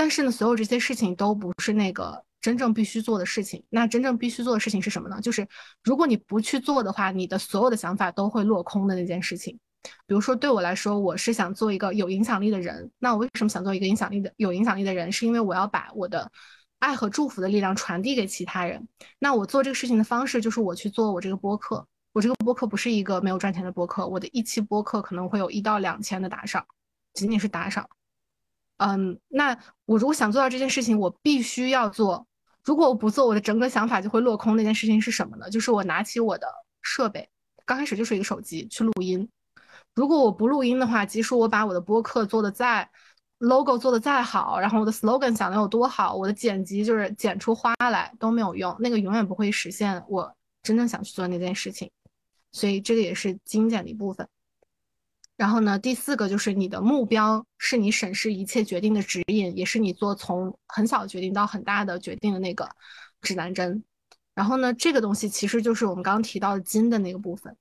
[0.00, 3.62] 但是呢，所有这些事情都不是那个真正必须做的事情。
[3.68, 5.20] 那真正必须做的事情是什么呢？
[5.20, 5.46] 就是
[5.84, 9.58] 如果你不去做的话，你的所有的想法都会落空的那件事情。
[10.06, 12.90] 比如说，对我来说，我是想做一个有影响力的人。
[12.98, 15.12] 那我为什么想做一个影响力的有影响力的人？
[15.12, 16.32] 是因为我要把我的
[16.78, 18.88] 爱和祝福的力量传递给其他人。
[19.18, 21.86] 那我做这个事情的方式就是我去做我这个播客。
[22.14, 26.64] 我这个播客不是一个没有赚钱的播客，我的一期播客可能会有一到两千的打赏，
[27.12, 27.86] 仅仅是打赏。
[28.82, 32.26] 嗯，那我如果想做到这件事情，我必须要做。
[32.64, 34.56] 如果我不做，我的整个想法就会落空。
[34.56, 35.50] 那件事情是什么呢？
[35.50, 36.46] 就是我拿起我的
[36.80, 37.28] 设备，
[37.66, 39.28] 刚开始就是一个手机去录音。
[39.94, 42.88] 如果我不录音的话，即使我把我的播客做的再
[43.36, 51.90] logo 做的再好，然后我的 slogan 想的有多好，我的剪辑就是剪出花来都没有用，那个永远不会实现我真正想去做那件事情。
[52.52, 54.26] 所以这个也是精简的一部分。
[55.40, 62.68] 然后呢，第四个就是你的目标是你审视一切决定的指引，也是你做从很小决定到很大的决定的那个
[63.22, 63.82] 指南针。
[64.34, 67.56] 然后呢，这个东西其实就是我们刚提到的金的那个部分，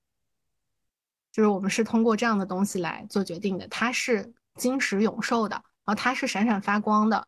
[1.32, 3.66] 就是我们是通过这样的东西来做决定的。
[3.70, 7.26] 它是金石永寿的，然后它是闪闪发光的。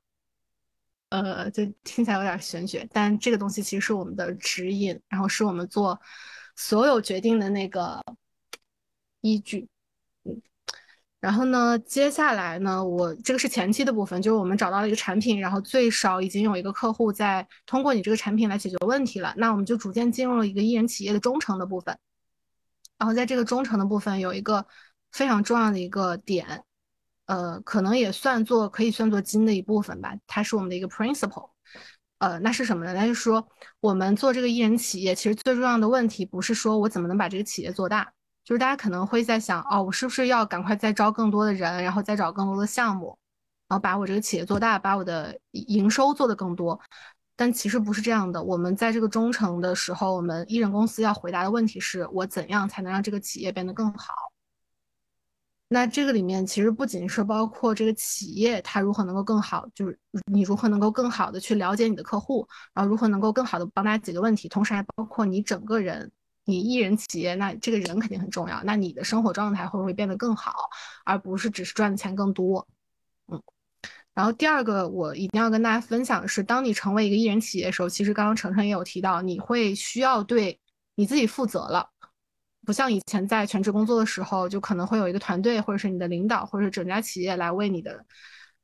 [1.07, 5.97] 呃，就听起来有点玄学，但这个东西其实是我们的指引，然后是我们做。
[6.57, 8.03] 所有决定的那个
[9.21, 9.69] 依据，
[11.21, 21.95] 然后呢，接下来呢，我这个是前期的部分，就是我们找到了一个产品，然后最少已经有一个客户在通过你这个产品来解决问题了，那我们就逐渐进入了一个艺人企业的忠诚的部分。
[22.97, 24.65] 然后在这个忠诚的部分有一个
[25.11, 26.63] 非常重要的一个点，
[27.27, 31.51] 呃，可能也算作可以算作金的一部分吧，它是我们的一个 principle。
[32.17, 32.93] 呃，那是什么呢？
[32.93, 33.47] 那就是说，
[33.79, 38.11] 我们做这个艺人企业，其实最重要的问题不是说我怎么能把这个企业做大，
[38.43, 43.17] 就是大家可能会在想，哦，我是不是要赶快再招更多的人，然后再找更多的项目，
[43.67, 46.79] 然后把我这个企业做大，把我的营收做得更多。
[47.35, 48.43] 但其实不是这样的。
[48.43, 54.13] 我们在这个忠诚的时候，我们艺人公司要回答的问题是我怎样才能让这个企业变得更好。
[55.67, 66.11] 那这个里面其实不仅是包括这个企业它如何能够更好，就是你如何能够更好的去了解你的客户，然后如何能够更好的帮大家解决问题，同时还包括你整个人，
[66.45, 68.61] 你艺人企业，那这个人肯定很重要。
[68.63, 70.69] 那你的生活状态会不会变得更好，
[71.05, 72.67] 而不是只是赚的钱更多？
[73.27, 73.41] 嗯。
[74.13, 80.59] 然后第二个我一定要跟大家分享的是，当你成为一个艺人企业的时候，其实刚刚程程也有提到，你会需要对
[80.95, 81.89] 你自己负责了。
[82.65, 88.05] 不像以前在全职工作的时候，就可能会有一个团队，或者是你的领导，或者是整家企业来为你的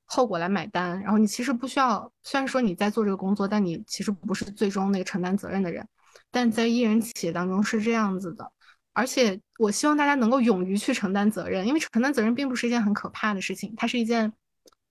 [0.06, 1.02] 后果来买单。
[1.02, 5.88] 然后你其实不需要，虽然说你在做这个工作，但你其实不是最终那个承担责任的人。
[6.32, 8.52] 但在艺人企业当中是这样子的，
[8.94, 14.34] 而且我希望大家能够勇于去承担责任，因为承担责任并不是一件很可怕的事情，它是一件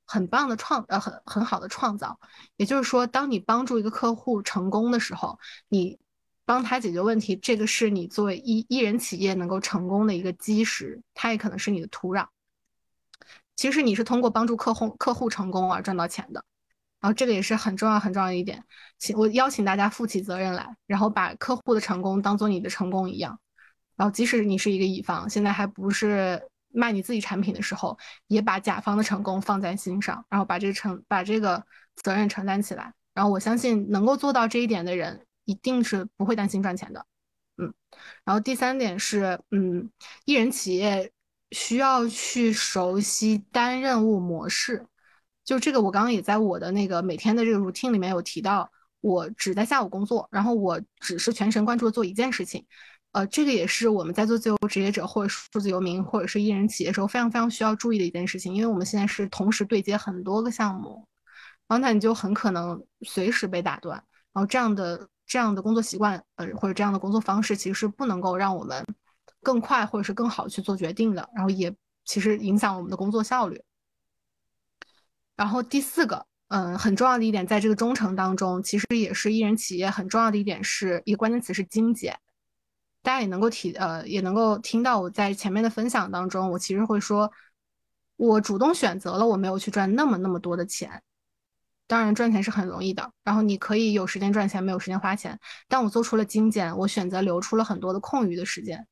[0.05, 2.19] 很棒的创呃很很好的创造。
[2.57, 5.99] 也就是说，当你帮助一个客户成功的时候，你。
[6.49, 12.25] 帮他解决问题，这个是你作为艺艺人企业能够成功的一个基石，它也可能是你的土壤。
[13.57, 16.45] 其实你是通过帮助客户客户成功而赚到钱的，
[17.07, 18.61] 然后这个也是很重要很重要的一点。
[18.99, 23.39] 请我邀请大家负起责任来，然后把客户的成功当做你的成功一样。
[23.95, 26.43] 然后即使你是一个乙方，现在还不是
[26.73, 31.65] 卖你自己产品的时候，也把甲方的成功放在心上，然后把这个承把这个
[31.95, 32.93] 责任承担起来。
[33.15, 35.23] 然后我相信能够做到这一点的人。
[35.49, 37.07] 一定是不会担心赚钱的，
[37.57, 37.73] 嗯，
[38.25, 39.89] 然后第三点是，嗯，
[40.25, 41.13] 艺人企业
[41.53, 44.85] 需要去熟悉单任务模式，
[45.47, 52.67] 就这个我刚刚也在我的那个每天的这个 routine 里面有提到，我只在下午工作，然后我只是全神贯注的做一件事情，
[53.13, 61.07] 呃，这个也是我们在做自由职业者或者数字游民或者是艺人企业时候非常非常需要注意的一件事情，因为我们现在是同时对接很多个项目，
[61.67, 63.97] 然后那你就很可能随时被打断，
[64.33, 65.09] 然后这样的。
[65.29, 68.87] 这样的工作习惯，呃，或者这样的工作方式，其实是不能够让我们
[69.43, 73.61] 更快或者是更好去做决定的，然后也其实影响我们的工作效率。
[75.37, 82.19] 然后第四个，嗯，很重要的一点，在这个忠诚当中，其实也是艺人企业很重要的一点，是一个关键词是精简。
[83.03, 87.31] 大家也能够体，呃，也能够听到我在前面的分享当中，我其实会说，
[88.17, 91.03] 我主动选择了我没有去赚那么那么多的钱。
[91.87, 93.13] 当然，赚钱是很容易的。
[93.23, 95.39] 然后你可以有时间赚钱，没有时间花钱。
[95.69, 98.85] 但我做出了精简，我选择留出了很多的空余的时间。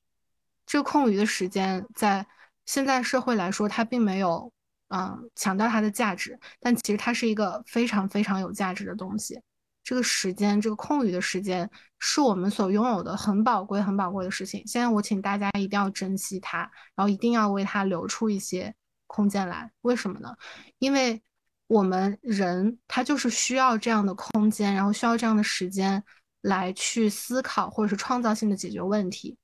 [0.65, 2.25] 这个空余的时间，在
[2.67, 4.53] 现在社会来说，它并没有
[4.89, 9.41] 嗯强调它的价值，但其实它是一个非常非常有价值的东西。
[9.83, 11.69] 这个时间，这个空余的时间，
[11.99, 14.63] 是我们所拥有的很宝贵、很宝贵的事情。
[14.67, 16.59] 现在我请大家一定要珍惜它，
[16.95, 18.75] 然后一定要为它留出一些
[19.07, 19.71] 空间来。
[19.83, 20.35] 为什么呢？
[20.79, 21.23] 因为。
[21.67, 26.05] 我们人他就是需要这样的空间，然后需要这样的时间
[26.43, 29.35] 来去思考或者是创造性的解决问题。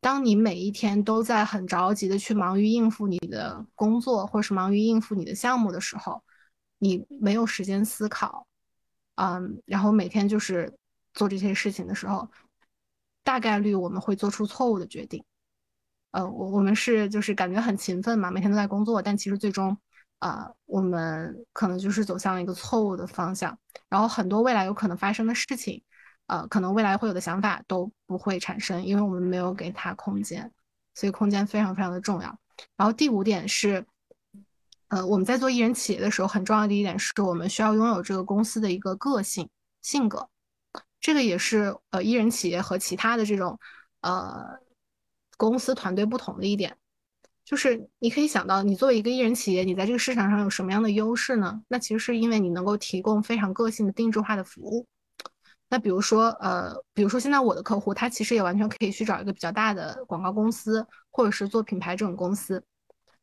[0.00, 6.22] 当你每一天都在很着急的去忙于应付你的工作，或者是忙于应付你的项目的时候，
[6.78, 8.46] 你没有时间思考，
[9.16, 10.76] 嗯，然后每天就是
[11.12, 12.28] 做这些事情的时候，
[13.22, 15.24] 大概率我们会做出错误的决定。
[16.10, 19.76] 呃，我我们是就是感觉很勤奋嘛，每天都在工作，但其实最终，
[20.20, 25.82] 啊，我们可能就是走向了一个错误的方向，然后很多未来有可能发生的事情，
[26.26, 30.50] 呃，可能未来会有的想法都不会产生，因为我们没有给它空间，
[30.94, 32.38] 所以空间非常非常的重要。
[32.76, 33.84] 然后第五点是，
[34.88, 39.48] 呃，我们在做艺人企业的时候，很重要的一点是我们需要拥有这个公司的一个个性
[39.82, 40.28] 性格，
[41.00, 43.58] 这个也是呃艺人企业和其他的这种，
[44.00, 44.62] 呃。
[45.36, 46.76] 公司团队不同的一点，
[47.44, 51.60] 就是你可以想到，你作为一个艺人企业，你在这个市场上有什么样的优势呢？
[51.66, 54.86] 那其实是因为你能够提供非常个性的、定制化的服务。
[55.68, 62.62] 那比如说，呃，比如说现在我的客户，他其实也完全可以去找一个比较大的广告公司，或者是做品牌这种公司，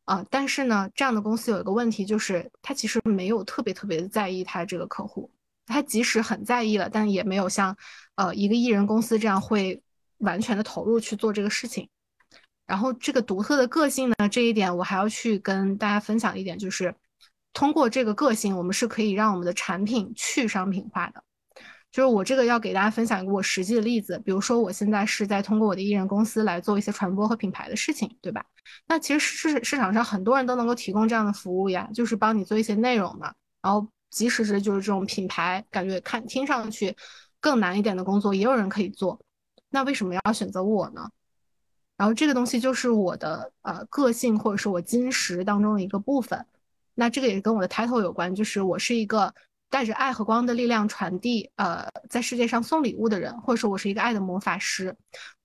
[0.06, 5.32] 啊，但是呢，这样的公司有一个问题，就是他其实没有特别特别在意他这个客户，
[5.66, 7.78] 他即使很在意了，但也没有像，
[8.16, 9.82] 呃，一个艺人公司这样会
[10.18, 11.88] 完全的投入去做这个事情。
[12.66, 16.94] 然后这个独特的个性呢，这一点我还要去跟大家分享一点，就是
[17.54, 21.24] 通过这个个性，我们是可以让我们的产品去商品化的。
[21.92, 28.46] 就是我这个要给大家分享一个我实际的例子，比如说我现在是在通过我的艺人公司来做一些传播和品牌的事情，对吧？
[28.88, 33.34] 那其实市市场上很多人都能够提供这样的服务呀，就是帮你做一些内容嘛。
[33.62, 36.96] 然后即使是就是这种品牌，感觉看听上去
[37.40, 39.20] 更难一点的工作，也有人可以做。
[39.70, 41.10] 那为什么要选择我呢？
[41.98, 46.46] 然后这个东西就是我的呃个性或者是我金石当中的一个部分，
[46.96, 49.34] 那这个也跟我的 title 有关，就是我是一个
[49.72, 54.96] 带着爱和光的力量传递呃在世界上送礼物的人，或者说我是一个爱的魔法师。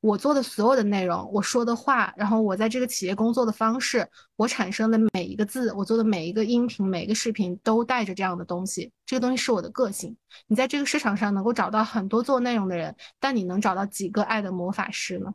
[0.01, 8.93] 我做的所有的内容，我说的话，然后我在这个企业工作的方式，我产生的每一个字，我做的每一个音频、每一个视频都带着这样的东西。
[9.05, 10.17] 这个东西是我的个性。
[10.49, 15.33] 你在这个市场上能够找到很多做内容的人，但你能找到几个爱的魔法师呢？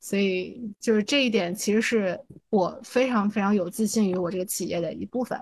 [0.00, 5.38] 所以就是这一点，其实是我非常非常有自信于我这个企业的一部分。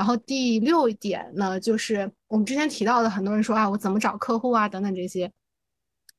[0.00, 5.30] 然后第六点呢，就是我们之前提到的，很多人说啊，我怎么找客户啊，等等这些，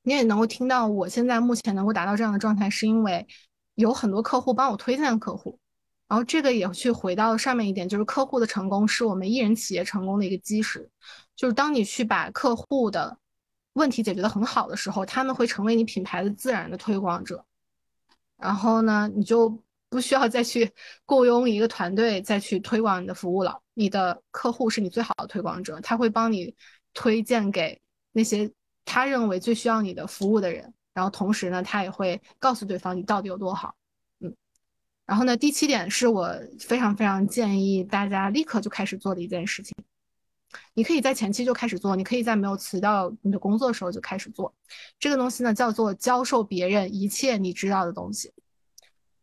[0.04, 3.26] 你也能够听到，我现在目前能够达到这样的状态，是因为
[3.74, 5.58] 有很多客户帮我推荐客户。
[6.06, 10.88] 然后这个也去回到上面一点，就是客户的成功是我们艺人企业成功的一个基石。
[11.34, 13.18] 就是当你去把客户的
[13.72, 17.44] 问题解决的很好的时候，他们会成为你品牌的自然的推广者。
[18.36, 20.70] 然后呢，你就不需要再去
[21.04, 23.58] 雇佣一个团队再去推广你的服务了。
[23.74, 26.54] 你的客户是你最好的推广者，他会帮你
[26.94, 27.80] 推荐给
[28.12, 28.50] 那些
[28.84, 30.72] 他认为最需要你的服务的人。
[30.94, 33.74] 然后同时呢，他也会告诉对方你到底有多好。
[34.20, 34.34] 嗯。
[35.06, 39.74] 然后呢，第七点是我非常非常建议大家立刻就开始做的一件事情。
[40.74, 44.54] 你可以在前期就开始做，你可以在没有辞掉你的工作的时候就开始做。
[44.98, 48.30] 这个东西呢，叫做教授别人一切你知道的东西。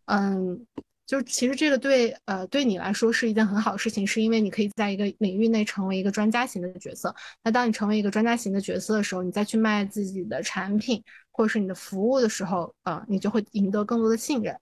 [0.06, 0.66] 嗯，
[1.10, 7.16] 就其实这个对呃对你来说是一件很好的事情，是因为你可以在一个领域内成为一个专家型的角色。
[7.44, 14.56] 那当你成为一个专家型的角色的时候，你再去卖自己的产品或者是你的服务的时候，呃，你就会赢得更多的信任。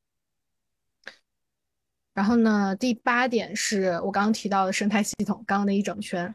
[2.14, 6.34] 然后呢，第八点是我刚刚提到的生态系统，刚刚那一整圈。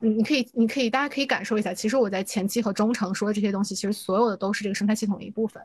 [0.00, 1.74] 你你可以，你可以，大家可以感受一下。
[1.74, 5.62] 其实我在前期和中程说的这些东西，其实所有的都是这个生态系统的一部分。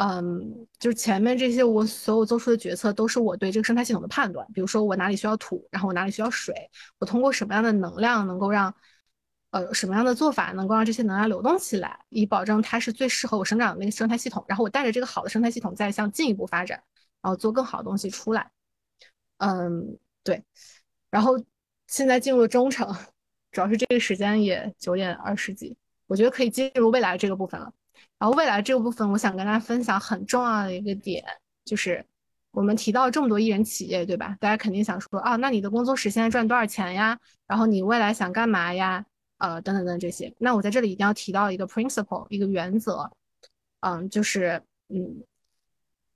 [0.00, 4.46] 嗯，就是前面这些我所有做出的决策，都是我对这个生态系统的判断。
[4.54, 6.54] 比如说我哪里需要土，然后我哪里需要水，
[7.00, 8.72] 我通过什么样的能量能够让，
[9.50, 14.44] 呃，什么样的做法能够让这些能量流动起来，以保证它是最适合我生长的那个生态系统。
[14.46, 16.80] 然后我带着这个好的生态系统再向进一步发展，
[17.20, 18.52] 然后做更好的东西出来。
[19.38, 20.44] 嗯，对。
[21.10, 21.36] 然后
[21.88, 22.94] 现在进入了中程。
[23.50, 27.72] 主要是这个时间也九点二十几，我觉得可以进入未来这个部分了。
[28.18, 31.24] 然后未来这个部分，我想跟大家分享很重要的一个点，
[31.64, 32.04] 就是
[32.50, 34.36] 我们提到这么多艺人企业，对吧？
[34.40, 37.18] 大家肯定想说啊，那你的工作室现在赚多少钱呀？
[37.46, 39.04] 然后你未来想干嘛呀？
[39.38, 40.34] 呃，等等等这些。
[40.38, 43.08] 那我在这里一定要提到一个 principle，一个原则，
[43.80, 45.22] 嗯，就是嗯，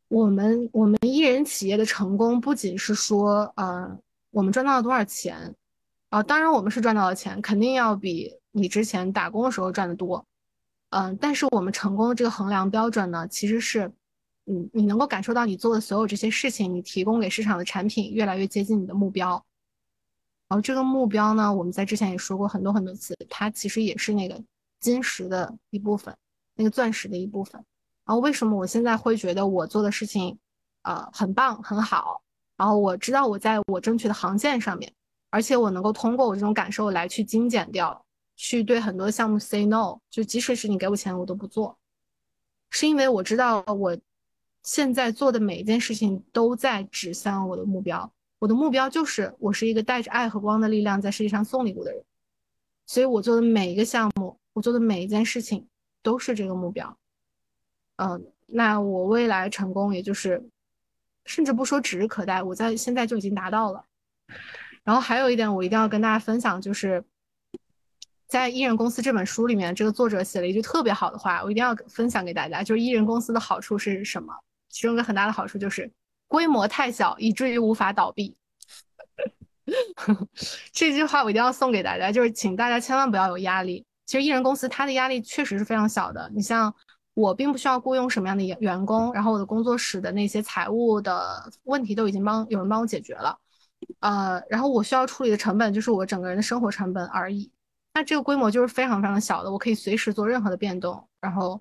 [0.08, 3.96] 我们我们艺人企业的成功不仅是说，呃，
[4.32, 5.54] 我们赚到了多少钱。
[6.10, 10.26] 啊，当然我们是赚到了钱，肯定要比你之前打工的时候赚的多，
[10.92, 13.90] 嗯，但是我们成功的这个衡量标准呢，其实是，
[14.46, 19.30] 嗯，你能够感受到你做的所有这些事情，你提供给市场的产品越来越接近你的目标，
[20.48, 24.38] 然后这个目标呢，我们在之前也说过很多很多次，它其实也是那个
[24.80, 26.14] 金石的一部分，
[26.56, 27.54] 那个钻石的一部分。
[28.04, 30.38] 然后为什么我现在会觉得我做的事情，
[30.82, 32.20] 呃，很棒很好，
[32.56, 34.92] 然后我知道我在我正确的航线上面。
[35.30, 38.04] 而且我能够通过我这种感受来去精简掉，
[38.42, 41.78] 去对很多项目 say no，就即使是你给我钱，我都不做。
[42.70, 43.96] 是因为我知道我
[44.64, 48.12] 现在做的每一件事情都在指向我的目标。
[48.40, 52.02] 我的目标就是我是一个带着爱和光的力量在世界上送礼物的人，
[52.84, 55.68] 所以我做的每一个项目，我做的每一件事情
[56.02, 56.98] 都是这个目标。
[57.94, 60.42] 嗯，那我未来成功，也就是
[61.26, 63.84] 甚至不说指日可待，我在现在就已经达到了。
[64.82, 67.04] 然后还有一点，我一定要跟大家分享，就是
[68.32, 72.62] 在《艺人公司》这本书里面，这个作者写了一句特别好的话，我一定要分享给大家。
[72.62, 74.32] 就是艺人公司的好处是什么？
[74.70, 75.92] 其中一个很大的好处就是
[76.28, 78.34] 规模太小，以至于无法倒闭。
[80.72, 83.84] 这句话我一定要送给大家，就是请大家千万不要有压力。
[84.06, 86.30] 其实艺人公司它的压力确实是非常小的。
[86.34, 86.74] 你像
[87.12, 93.38] 我，并不需要雇佣什么样的员工，然后我的工作室的那些财务的问题都已经帮有人帮我解决了。
[94.00, 97.52] 呃，然后我需要处理的成本就是我整个人的生活成本而已。
[97.94, 101.60] 那这个规模就是非常非常小的，我可以随时做任何的变动，然后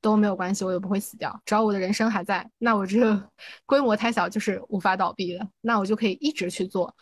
[0.00, 1.40] 都没有关系，我也不会死掉。
[1.44, 3.30] 只要我的人生还在，那我这个
[3.66, 6.94] 规模太小就是无法倒闭的，那我就可以一直去做，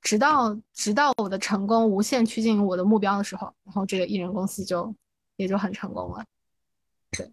[0.00, 4.94] 直到直到我的成功无限趋近于我的目标的时候，然后这个艺人公司就
[5.36, 6.24] 也就很成功了。
[7.10, 7.30] 对，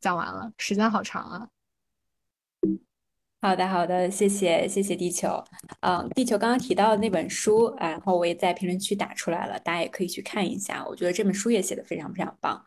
[0.00, 1.48] 讲完了，时间好长啊。
[3.40, 5.40] 好的，好的，谢谢，谢谢地球。
[5.80, 10.84] 嗯，地球刚刚提到的那本书，然后我也在评论区打出来了，大家也可以去看一下。
[10.88, 12.60] 我觉得这本书也写的非常非常棒。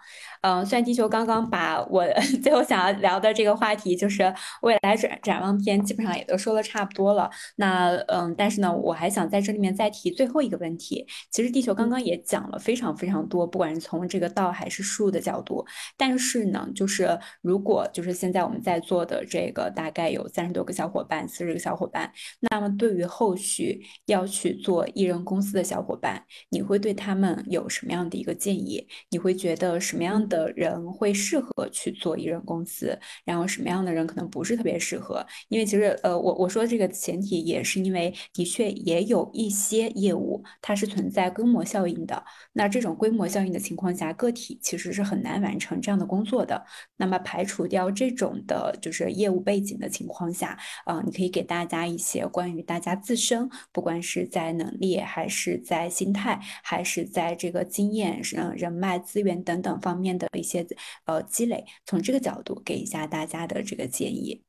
[0.44, 2.06] 嗯，虽然地球刚刚把我
[2.42, 7.30] 最后想要聊的这个话题，就是未来展展望篇，基本上也都说的差不多了。
[7.58, 11.06] 那嗯，但是呢，我还想在这里面再提最后一个问题。
[11.30, 15.66] 其实地球刚刚也讲了非常非常多，不管是从这个道还是术的角度。
[15.98, 20.61] 但是呢，就是如果就是现在我们在做的这个，大概有三十多。
[20.62, 22.12] 有个小伙伴，四十个小伙伴。
[22.40, 28.88] 那么，对于后续要去做艺人公司的小伙伴，你会对他们有什么样的一个建议？
[29.10, 32.96] 你会觉得什么样的人会适合去做艺人公司？
[33.26, 35.26] 然后什么样的人可能不是特别适合？
[35.50, 42.24] 因为其实，呃，我我说这个前提也是因为，的确也有一些业务它是存在规模效应的。
[42.54, 46.64] 那这种规模效应的情况下，个体其实是很难完成这样的工作的。
[46.98, 50.51] 那么排除掉这种的，就是业务背景的情况下。
[50.86, 60.66] 啊，你可以给大家一些关于大家自身，不管是在能力，还是在心态，还是在这个经验、嗯人脉资源等等方面的一些
[61.06, 64.44] 呃积累，从这个角度给一下大家的这个建议。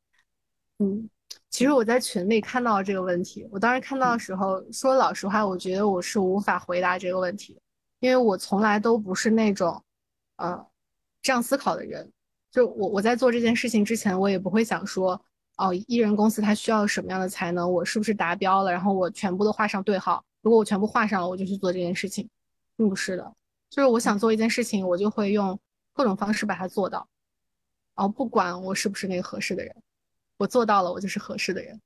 [0.79, 1.09] 嗯，
[1.51, 7.61] 其实我在群里看到这个问题，我当时看到的时候，说老实话，我觉得我是无法回答这个问题，
[8.01, 9.83] 因为我从来都不是那种，
[10.37, 10.67] 呃，
[11.23, 12.11] 这样思考的人。
[12.51, 15.23] 就我我在做这件事情之前，我也不会想说。
[15.57, 17.71] 哦，艺人公司它需要什么样的才能？
[17.71, 18.73] 我是不是达标了？
[18.73, 20.25] 然后我全部都画上对号。
[20.41, 22.29] 如果我全部画上了，我就去做这件事情，
[22.77, 23.33] 并不是的。
[23.71, 25.59] 就是我想做一件事情，我就会用
[25.93, 27.07] 各种方式把它做到。
[27.95, 29.75] 哦，不管我是不是那个合适的人，
[30.39, 31.81] 我做到了，我就是合适的人。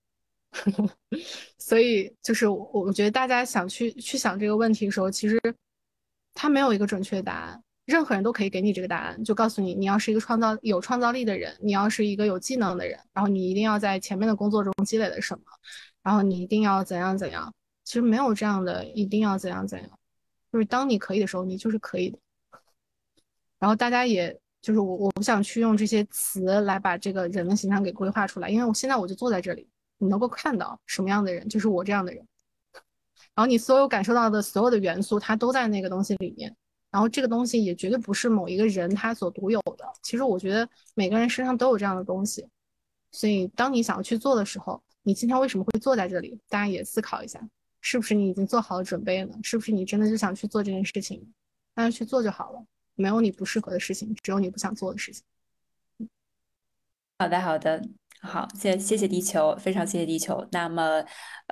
[1.58, 5.38] 所以，就是我我觉得大家想去去想这个问题的时候，其实
[6.32, 7.62] 它没有一个准确答案。
[7.86, 15.44] 任何人都可以给你这个答案，就告诉你，你要是一个创造有创造力的人，你要是一个有技能的人，然后你一定要在前面的工作中积累了什么，
[16.02, 17.52] 然后你一定要怎样怎样。
[17.84, 19.88] 其实没有这样的一定要怎样怎样，
[20.52, 22.18] 就是当你可以的时候，你就是可以的。
[23.60, 29.68] 然后大家也就是我我不想去用这些词来把这个人的形象给规划出来，因为我现在我就坐在这里，
[29.98, 32.26] 你能够看到什么样的人，就是我这样的人。
[33.36, 36.54] 然后你所有感受到的所有的元素，它都在那个东西里面。
[36.96, 39.84] 然后这个东西也绝对不是某一个人他所独有的。
[40.02, 42.48] 其实我觉得每个人身上都有这样的东西，
[43.12, 46.40] 所以当你想要去做的时候，你今天为什么会坐在这里？
[46.48, 47.38] 大家也思考一下，
[47.82, 49.38] 是不是你已经做好了准备了？
[49.42, 51.22] 是不是你真的就想去做这件事情？
[51.74, 52.64] 那就去做就好了。
[52.94, 55.22] 没有你不适合的事情，只有你不想做的事情。
[57.18, 57.86] 好的，好的。
[58.26, 60.44] 好，谢谢谢地球，非常谢谢地球。
[60.50, 61.02] 那么，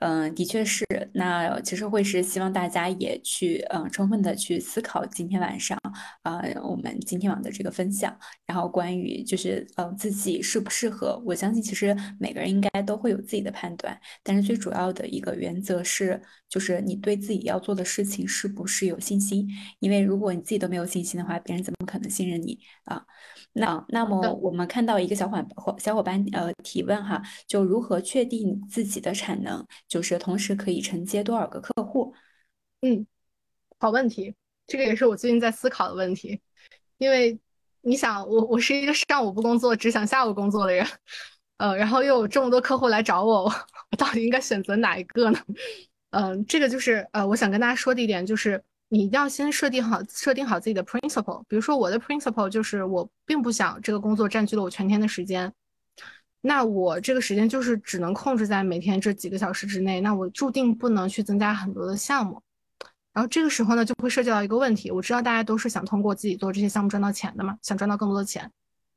[0.02, 5.78] 嗯，的确是，那其实会是希望大家也去，嗯，充分的去思考今天晚上，
[6.22, 8.14] 啊，我们今天晚的这个分享，
[8.46, 19.48] 然后关于就是，嗯，自己适不适合，我相信其实每个人应该都会有自己的判断，但是最主要的一个原则是，就是你对自己要做的事情是不是有信心？
[19.78, 23.04] 因为如果你自己都没有信心的话，别人怎么可能信任你啊？
[23.56, 32.12] 那那么我们看到一个小伙伙小伙伴呃提问哈，就如何确定自己的产能，就是同时可以承接多少个客户？
[32.80, 33.06] 嗯，
[33.78, 34.34] 好问题，
[34.66, 36.40] 这个也是我最近在思考的问题。
[36.98, 37.38] 因为
[37.82, 40.84] 你想，我我是一个上午不工作，只想下午工作的人，
[41.58, 43.44] 呃，然后又有这么多客户来找我，
[43.92, 45.38] 我到底应该选择哪一个呢？
[46.10, 48.60] 嗯，这个就是呃，我想跟大家说的一点就是。
[48.88, 51.42] 你一定要先设定好设定好自己的 principle。
[51.48, 55.52] 比如说我的 principle 就是我并不想这个工作占据了我全天的时间，
[56.46, 62.38] 那我这个时间就是只能控制在每天这几个小时之内，那我注定不能去增加很多的项目。
[63.14, 64.90] 然后这个时候呢，就会涉及到一个问题。
[64.90, 68.50] 我知道大家都是想通过自己做这些项目赚到钱的嘛，想赚到更多的钱。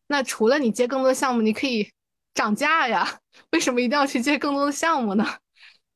[0.07, 1.89] 那除了你接更多的项目，你可以
[2.33, 3.07] 涨价呀。
[3.53, 5.25] 为什么一定要去接更多的项目呢？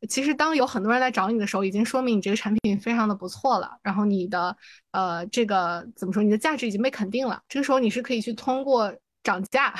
[0.08, 3.78] 其实当有很多人来找你的时候，已经说明你这个产品非常的不错了。
[3.84, 4.56] 然后你的
[4.92, 7.42] 呃这个怎么说，你的价值已经被肯定了。
[7.50, 9.74] 这个时候你是可以去通过涨价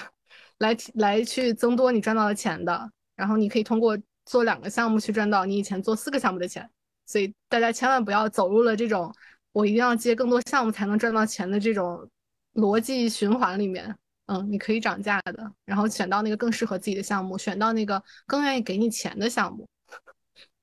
[0.62, 2.92] 来来去增多你赚到的钱的。
[3.16, 6.70] 然后你可以通过做两个项目去赚到你以前做四个项目的钱。
[7.06, 9.14] 所以大家千万不要走入了这种
[9.52, 12.10] 我一定要接更多项目才能赚到钱的这种
[12.54, 13.96] 逻辑循环里面。
[14.28, 19.68] 嗯，你可以涨价的，然后选到那个更适合自己的项目，选到那个更愿意给你钱的项目，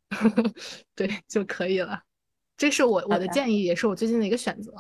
[0.97, 2.01] 对就可以了。
[2.57, 4.73] 这是我我的建议，也是我最近的一个选择。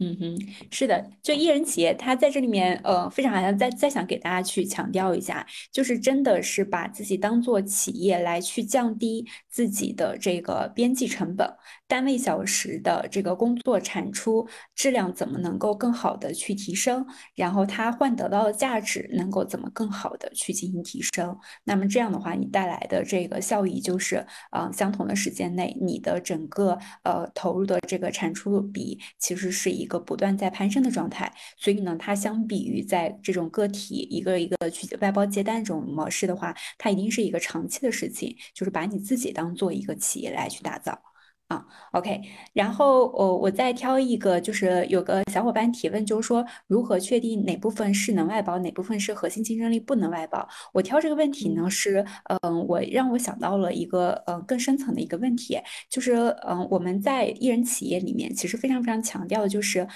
[0.00, 0.16] 嗯。
[0.20, 0.38] 哼，
[0.70, 11.48] 是的，就艺人企业，他在这里面，呃，非常好像再再想给大家去强调一下，就是真的是把自己当做企业来去降低自己的这个边际成本，
[11.88, 29.88] 单位小时的这个工作产出质量怎么能够更好的去提升，然后他换得到的价值能够怎么更好的去进行提升，那么这样的话，你带来的这个效益就是，呃，相同的时间内，你的整个呃投入的这个产出比其实是一。
[29.88, 41.00] 一个不断在攀升的状态，所以呢，它相比于在这种个体一个一个去外包接单这种模式的话，它一定是一个长期的事情，就是把你自己当做一个企业来去打造。
[41.48, 42.20] 啊，OK，
[42.52, 50.46] 然后我我再挑一个，就是有个小伙伴提问，就是说如何确定哪部分是能外包，哪部分是核心竞争力不能外包？
[50.74, 52.04] 我挑这个问题呢，是
[52.42, 56.12] 嗯，我让我想到了一个呃更深层的一个问题，就是
[56.46, 59.88] 嗯，我们在艺人企业里面，其实非常非常强调的就是，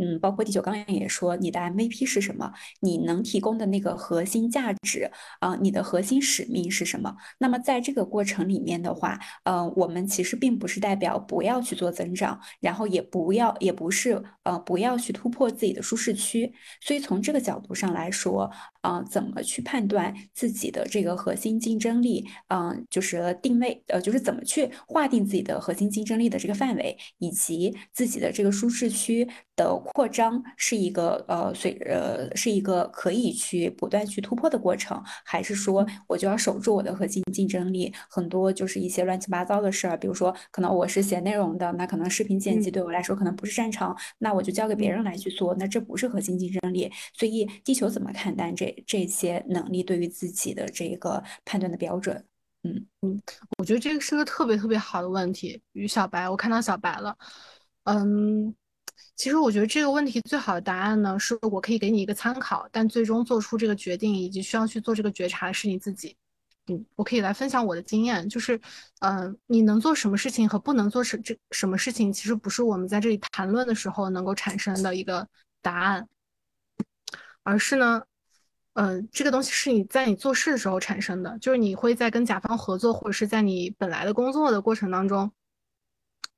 [0.00, 2.50] 嗯，包括地球刚刚也说，你的 MVP 是什么？
[2.80, 7.14] 你能提供的那个核心价值啊，你的核心使命是什么？
[7.38, 16.50] 那么在这个过程里面的话，嗯，我们其实并不是代表不要去做增长，然后也不要，也不是呃不要去突破自己的舒适区。
[16.80, 22.26] 所以从这个角度上来说，啊，怎么去判断自己的这个核心竞争力？
[22.48, 37.92] 嗯，就是定位，呃，就是怎么去划定自己的核心竞争力的这个范围，以及自己的这个舒适区的扩张是一个呃随呃是一个可以去不断去突破的过程，还是说我就要守住我的核心竞争力？
[38.08, 46.90] 很多就是一些乱七八糟的事儿，比如说可能我是写内容的，那可能视频剪辑对我来说可能不是擅长，那我就交给别人来去做，那这不是核心竞争力。
[47.14, 52.24] 所以地球怎么看待这这些能力对于自己的这个判断的标准？
[52.62, 53.20] 嗯嗯，
[53.58, 55.60] 我觉得这个是个特别特别好的问题。
[55.72, 57.16] 于小白，我看到小白了。
[57.84, 58.54] 嗯，
[59.16, 66.16] 其实我觉得这个问题最好的答案呢，是我可以给你一个参考，但最终做出这个决定以及需要去做这个觉察是你自己。
[66.66, 68.60] 嗯，我可以来分享我的经验，就是，
[69.00, 75.26] 嗯，你能做什么事情和不能做什这什么事情，其实不是我们在这里谈论的时候能够产生的一个
[75.62, 76.06] 答案，
[77.42, 78.02] 而是呢，
[78.74, 85.32] 嗯，这个东西是你在你做事的时候产生的，就是你会在跟甲方合作，或者是在你本来的工作的过程当中，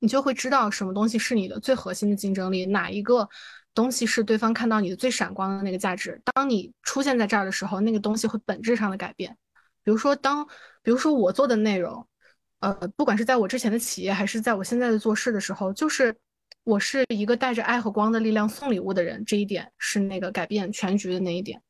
[0.03, 3.27] 你就会知道什么东西是你的最核心的竞争力，哪一个
[3.73, 6.21] 东西是对方看到你的最闪光的那个价值。
[6.33, 9.37] 当你出现在这儿的时候，那个东西会本质上的改变。
[9.81, 10.45] 比如说，当
[10.81, 12.05] 比如说我做的内容，
[12.59, 16.13] 呃，不管是在我之前的企业，还是在我现在的做事的时候，就是
[16.65, 21.61] 我是一个带着爱和光的力量送礼物的人，这一点是那个改变全局的那一点，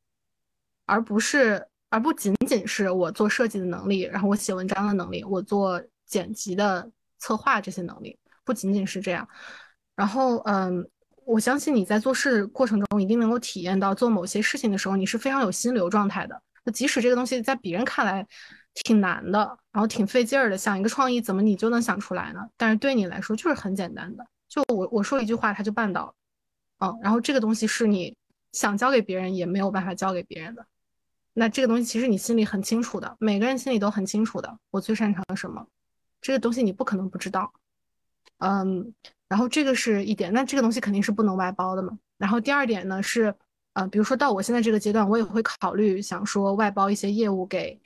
[0.86, 9.26] 而不是，而不仅仅是我做设计的能力，然后我写文章的能力，我做剪辑的策划这些能力，不仅仅是这样。
[9.96, 10.88] 然后，嗯，
[11.24, 16.42] 我相信你在做事过程中一定能够体验到，做某些事情的时候，你是非常有心流状态的。
[16.64, 18.26] 那即使这个东西在别人看来
[18.74, 22.40] 挺难的，然后挺费劲儿的，想一个创意怎么你就能想出来呢？
[22.56, 26.14] 但是对你来说就是很简单的，就我我说一句话他就办到了，
[26.78, 28.16] 嗯，然后这个东西是你
[28.52, 30.66] 想交给别人也没有办法交给别人的，
[31.34, 35.66] 那这个东西其实你心里很清楚的，每个人心里都很清楚的，我最擅长什么，
[36.20, 37.52] 这个东西你不可能不知道，
[38.38, 38.94] 嗯，
[39.28, 43.34] 然后这个是一点，那这个东西肯定是不能外包的嘛，然后第二点呢是。
[43.74, 47.76] 呃，比如说到我现在这个阶段，我也会考虑想说外包一些业务给，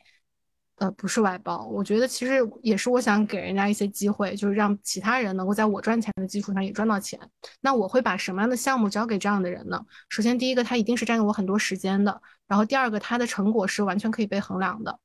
[0.76, 7.18] 呃，不是外包，我觉得其实也是我想给人家一些机会，就是让其他人能够在我赚钱的基础上也赚到钱。
[7.62, 9.82] 那我会把什么样的项目交给这样的人呢？
[10.10, 12.12] 首先，第一个，他一定是占用我很多时间的；
[12.46, 15.00] 然后，第二个，他的成果是完全可以被衡量的。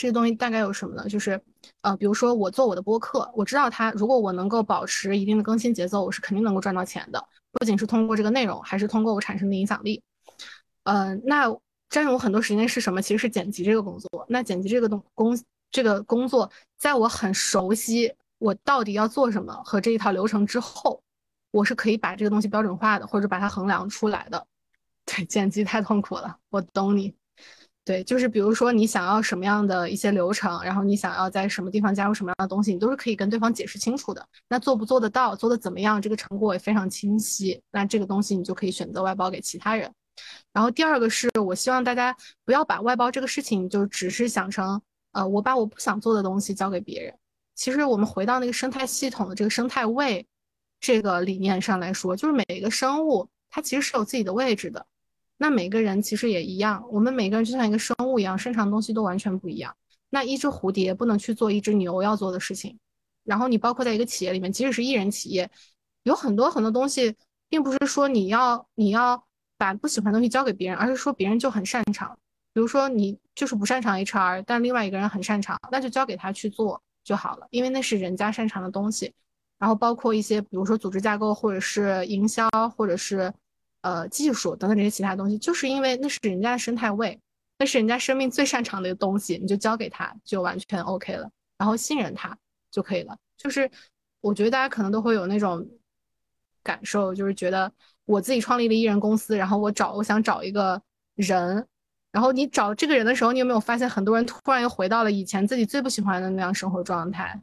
[0.00, 1.06] 这个东西大概有什么呢？
[1.10, 1.38] 就是，
[1.82, 7.22] 呃，比如说我做我的播客，我知道它如果我能够保持一定的更新节奏，我是肯定能够赚到钱的。
[7.52, 10.02] 不仅是通过这个内容，还是通过我产生的影响力。
[10.84, 11.54] 呃，那
[11.90, 13.02] 占用我很多时间是什么？
[13.02, 14.24] 其实是剪辑这个工作。
[14.26, 15.38] 那剪辑这个东工
[15.70, 21.02] 这个工作，在我很熟悉我到底要做什么和这一套流程之后，
[21.50, 24.46] 我是可以把这个东西标准化的，或者把它衡量出来的。
[25.04, 27.14] 对，剪辑太痛苦了，我懂你。
[27.90, 34.24] 对，就是比如说你想要什么样的一些流程，然后你想要在什么地方加入什么样的东西，你都是可以跟对方解释清楚的。
[34.48, 37.60] 那做不做得到，做的怎么样，这个成果也非常清晰。
[37.72, 39.92] 那这个东西你就可以选择外包给其他人。
[40.52, 44.80] 然后第二个是我希望大家不要把外包这个事情就只是想成，
[45.10, 47.12] 呃，我把我不想做的东西交给别人。
[47.56, 50.24] 其实我们回到那个生态系统的这个生态位
[50.78, 54.86] 这个理念上来说，就是每一个生物它其实是有自己的位置的。
[55.42, 59.74] 那每个人其实也一样，我们每个人就像一个生物一样，生产的东西都完全不一样。
[60.10, 62.78] 那一只蝴蝶不能去做一只牛要做的事情。
[63.24, 65.50] 然后你包括在一个企业里面，即使是一人企业，
[66.02, 67.16] 有很多很多东西，
[67.48, 69.24] 并不是说你要你要。
[69.60, 72.18] 把不喜欢的东西交给别人，而是说别人就很擅长。
[72.54, 79.12] 比如说你就是不擅长 HR，但另外一个人很擅长，那就交给他去做就好了，因为那是人家擅长的东西。
[79.58, 83.30] 然后包括一些，比如说组织架构，或者是营销，或者是
[83.82, 87.20] 呃技术等等这些其他东西，就是因为那是人家的生态位，
[87.58, 92.36] 那是人家生命最擅长的一个东西，你就交给他就完全 OK 了，然后信任他
[92.70, 93.16] 就可以了。
[93.36, 93.70] 就是
[94.20, 95.66] 我觉得大家可能都会有那种
[96.62, 97.72] 感受，就是觉得。
[98.06, 100.82] 我自己创立了艺人公司，然后我找我想找一个
[101.14, 101.64] 人，
[102.10, 107.40] 然后你找这个人的时候，你有没有发现很多人突然又回到了以前自己最不喜欢的那样生活状态？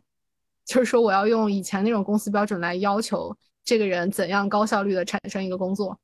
[0.65, 3.33] 就是说我要用以前那种公司标准来要求
[3.63, 5.97] 这个人怎样高效率的产生一个工作，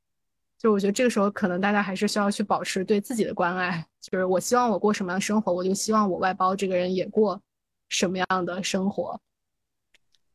[0.64, 7.41] 就我觉得这个时候可能大家还是需要去保持对自己的关爱，就是我希望我过什么样的生活，我就希望我外包这个人也过
[7.89, 9.20] 什么样的生活。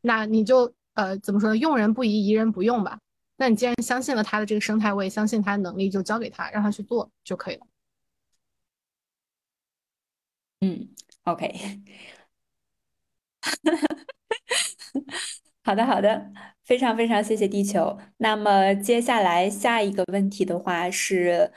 [0.01, 1.57] 那你就呃怎么说呢？
[1.57, 2.99] 用人不疑，疑人不用吧。
[3.37, 7.65] 那你既然相信了他的这个生态位，相信他的能力，就交给他，让他去做就可以了。
[10.61, 10.89] 嗯
[11.23, 11.81] ，OK，
[15.69, 16.31] 好的，好的，
[16.65, 17.95] 非常非常谢谢地球。
[18.17, 21.51] 那么接下来下一个问题的话是。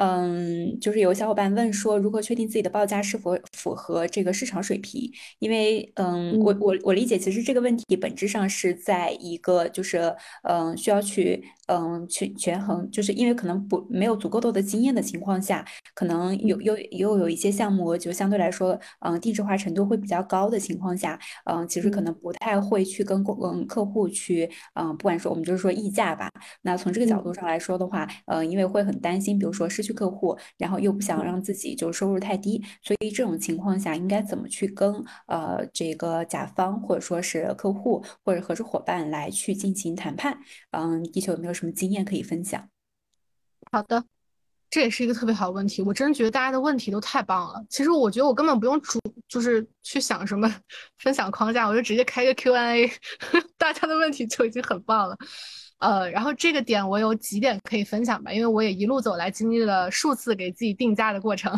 [0.00, 5.10] 嗯，就是有小伙伴问说，如何确定自己的报价是否符合这个市场水平？
[5.40, 10.14] 因为，嗯，我我我理解，其实这个问题本质上是在一个就是，
[10.44, 15.64] 嗯，需要去，嗯，权权衡，就是因为可能不没有足够多的经验的情况下，
[15.94, 26.30] 可能有又又有一些项目就相对来说，嗯，定制化程度会比较高的情况下，嗯，其实可能不太会去跟嗯客户去，嗯，不管说我们就是说议价吧。
[26.62, 29.88] 那从这个角度上来说的话，嗯，因为会很担心，比如说失去。
[29.88, 40.36] 去客户，然后又不想让自己就收入太低，所以这种情况下应该怎么去跟呃这个甲方或者说是客户或者合作伙伴来去进行谈判？
[40.72, 42.68] 嗯，地球有没有什么经验可以分享？
[43.72, 44.04] 好的，
[44.70, 45.82] 这也是一个特别好的问题。
[45.82, 47.64] 我真觉得大家的问题都太棒了。
[47.68, 50.48] 其实我觉得我根本不用主，就是去想什么
[50.98, 52.90] 分享框架，我就直接开个 Q&A，
[53.58, 55.16] 大家的问题就已经很棒了。
[55.78, 61.52] 呃，然后这个点我有几点可以分享吧，因为我也一路走来经历了数次给自己定价的过程，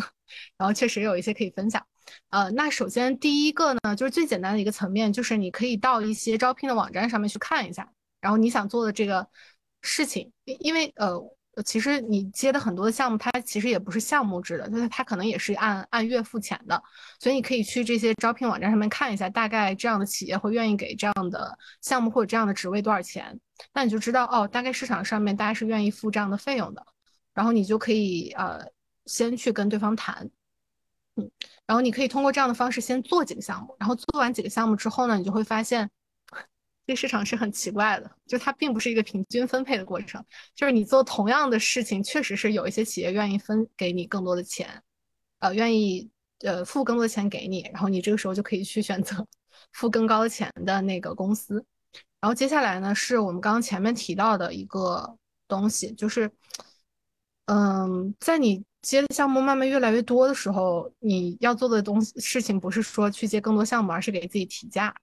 [0.57, 1.83] 然后确实有一些可以分享。
[2.29, 7.89] 呃，那首先第一个呢，就是最简单的一个层面，就是你可以到一些招聘的网站上面去看一下，
[8.19, 9.27] 然后你想做的这个
[9.81, 11.19] 事情，因为呃。
[11.65, 16.81] 其实你接的很多的项目，它其实也不是项目制的，就是它可能也是按按月付钱的，
[17.19, 23.37] 所以你可以去这些招聘网站上面看一下，大概这样的企业会愿意给这样的项目或者这样的职位多少钱，
[23.73, 26.85] 那你就知道哦，大概市场上面大家是愿意付这样的费用的，
[27.33, 28.65] 然后你就可以呃
[29.05, 30.29] 先去跟对方谈，
[31.17, 31.29] 嗯，
[31.67, 35.91] 然后你可以通过这样的方式先做几个项目，然后做完几个项目之后呢，你就会发现。
[36.87, 40.23] 这市场是很奇怪的，就它并不是一个平均分配的过程。
[40.55, 44.81] 就是你做同样的事情，确实是有一些企业愿意分给你更多的钱，
[45.39, 46.09] 呃，愿意
[46.39, 49.25] 呃付更多的钱给你，然后你这个时候就可以去选择
[49.71, 51.63] 付更高的钱的那个公司。
[52.19, 55.17] 然后接下来呢，是我们刚刚前面提到的一个
[55.47, 56.29] 东西，就是，
[57.45, 64.93] 嗯，在你接的项目慢慢越来越多的时候，你要做的东西事情不是说去接更多项目，而是给自己提价。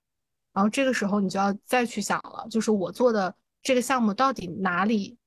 [0.53, 5.17] 然后这个时候你就要再去想了，就是我做的这个项目到底哪里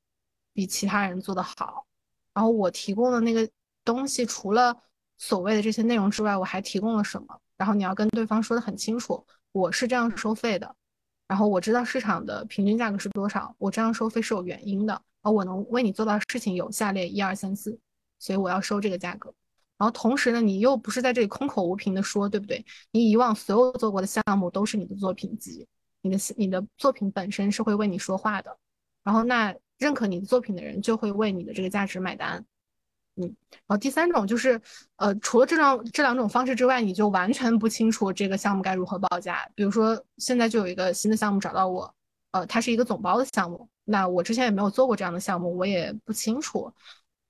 [0.53, 1.87] 比其他人做的好？
[2.35, 3.49] 然后我提供的那个
[3.85, 4.77] 东西除了
[5.19, 7.41] 所谓的这些内容之外，我还提供了什么？
[7.57, 10.75] 然后你要跟对方说的很清楚，我是这样收费的，
[11.29, 17.79] 然后我知道市场的平均价格是多少，我这样收费是有原因的，而我能为你做到事情有下列一二三四，
[18.19, 19.33] 所以我要收这个价格。
[19.83, 22.65] 然后同时呢，你又不是在这里空口无凭的说，对不对？
[22.93, 25.67] 你以往所有做过的项目都是你的作品集，
[26.03, 28.57] 你的你的作品本身是会为你说话的。
[29.03, 32.47] 然后那认可你的作品的人就会为你的这个价值买单。
[33.17, 34.61] 嗯，然后第三种就是，
[34.99, 39.51] 呃，除了这两这两种方式之外，你就完全不清楚这个项目该如何报价。
[39.57, 41.93] 比如说现在就有一个新的项目找到我，
[42.31, 46.73] 呃，它是一个总包的项目，那我之前也没有做过这样的项目，我也不清楚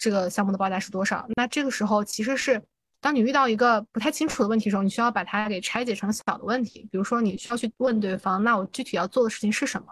[0.02, 1.24] 这个项目的报价是多少。
[1.36, 2.60] 那这个时候其实是，
[3.00, 6.88] 当你遇到一个不太清楚的问题的时候，你需要把它给拆解成小的问题。
[6.90, 9.86] 比如说你需要去问对方，那我具体要做的事情是什么？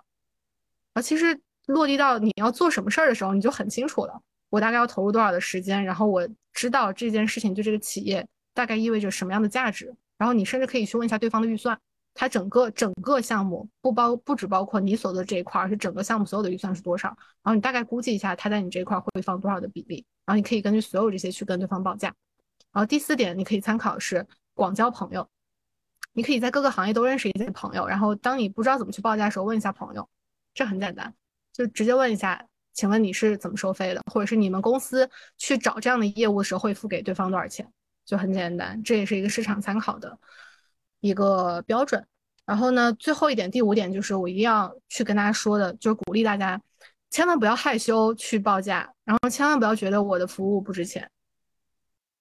[0.95, 4.21] 啊，其实落地到你要做什么事儿的时候，你就很清楚了。
[4.49, 11.79] 我大概要投入多少的时间，然后我知道这件事情对这个企业大概意味着什么样的价值，然后你甚至可以去问一下对方的预算，
[12.21, 22.14] 他整个整个项目不包不只包括你所的这一块，是整个项目所有的预算是多少，然后你大概估计一下他在你这一块会放多少的比例，然后你可以根据所有这些去跟对方报价。
[22.73, 25.27] 然后第四点你可以参考是广交朋友，
[26.12, 30.07] 你可以在各个行业都认识一些朋友，然后当你不知道怎么去报价的时候，问一下朋友，
[30.53, 31.14] 这很简单，
[31.55, 32.47] 就直接问一下。
[32.75, 35.09] 请问你是怎么收费的，或者是你们公司
[35.39, 37.66] 去找这样的业务的时候会付给对方多少钱？
[38.05, 40.18] 就很简单，这也是一个市场参考的
[41.01, 42.07] 一个标准。
[42.51, 46.61] 然后呢，最后一点，第五点就是我一定要去跟大家说的，就是鼓励大家
[47.09, 51.09] 千万不要害羞去报价，然后千万不要觉得我的服务不值钱。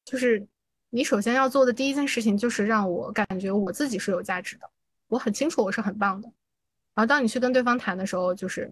[0.06, 0.48] 就是
[0.92, 4.70] 你首先要做的第一件事情就是让我感觉我自己是有价值的，
[5.08, 6.28] 我很清楚我是很棒的。
[6.94, 8.72] 然后当你去跟对方谈的时候，就是。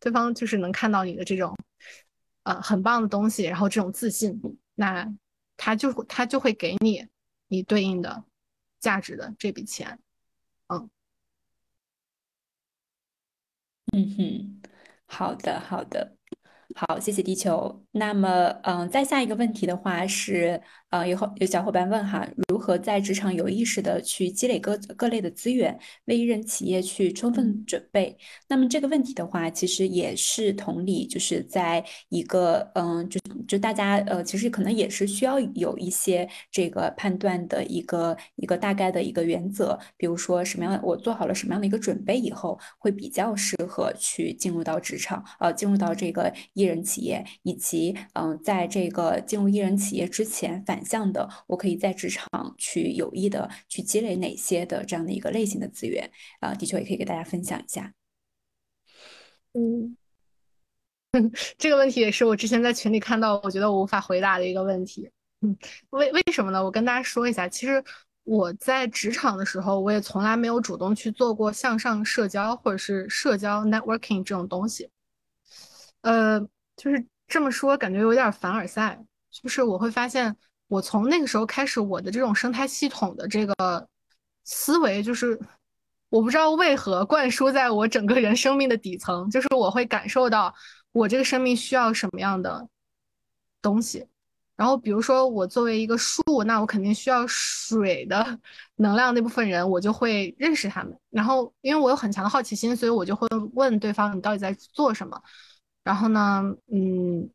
[0.00, 1.54] 对方就是能看到你的这种，
[2.44, 4.40] 呃，很棒的东西，然后这种自信，
[4.74, 5.06] 那
[5.58, 7.06] 他就他就会给你
[7.48, 8.24] 你对应的
[8.80, 9.98] 价值的这笔钱，
[10.68, 10.90] 嗯，
[13.92, 14.62] 嗯哼，
[15.06, 16.16] 好的，好的。
[16.74, 17.82] 好，谢谢地球。
[17.90, 18.28] 那么，
[18.62, 20.60] 嗯，再下一个问题的话是，
[20.90, 28.16] 呃，有有小伙伴问哈，如何在职场有意识的去积累各各类的资源，为一人企业去充分准备？
[28.48, 46.32] 那么这个问题的话，其实也是同理，就是在一个，嗯，就就大家，呃，其实可能也是需要有一些这个判断的一个一个大概的一个原则，比如说什么样，我做好了什么样的一个准备以后，会比较适合去进入到职场，呃，进入到这个。
[46.60, 56.54] 艺人企业，以及嗯，在这个进入艺人企业之前，反向的，我可以在职场去有意的去积累哪些的这样的一个类型的资源啊？
[56.54, 57.92] 的确也可以给大家分享一下。
[59.54, 59.96] 嗯，
[61.56, 65.10] 这个问题也是我之前在群里看到，我觉得我无法回答的一个问题。
[65.40, 65.56] 嗯，
[65.90, 66.62] 为为什么呢？
[66.62, 67.82] 我跟大家说一下，其实
[68.24, 74.88] 我在职场的时候，我也从来没有主动去做过向上社交或者是社交 networking 这种东西。
[76.02, 76.40] 呃，
[76.76, 78.98] 就是这么说，感觉有点凡尔赛。
[79.30, 80.36] 就是我会发现，
[80.66, 83.88] 我从那个时候开始，我的这种生态系统的这个
[84.44, 85.38] 思维，就是
[86.08, 90.52] 我不知道为何灌输在我整个人生命的底层，就是我会感受到
[90.90, 92.68] 我这个生命需要什么样的
[93.62, 94.04] 东西。
[94.56, 98.38] 然后，比如说我作为一个树，那我肯定需要水的
[98.76, 100.98] 能量那部分人，我就会认识他们。
[101.08, 105.18] 然后，因为我有很强的好奇心，所以我就会问对方：“你到底在做什么？”
[105.90, 106.40] 然后呢，
[106.72, 107.28] 嗯，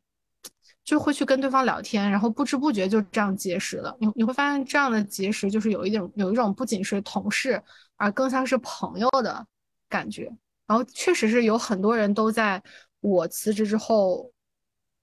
[0.82, 3.94] 就会去跟对方聊天，然后不知不觉就这样结识了。
[4.00, 7.62] 你你会发现，这样的结识就是有一点有一种不仅是同事，
[7.96, 9.46] 而更像是朋友的
[9.90, 10.32] 感觉。
[10.66, 12.62] 然后确实是有很多人都在
[13.00, 14.32] 我辞职之后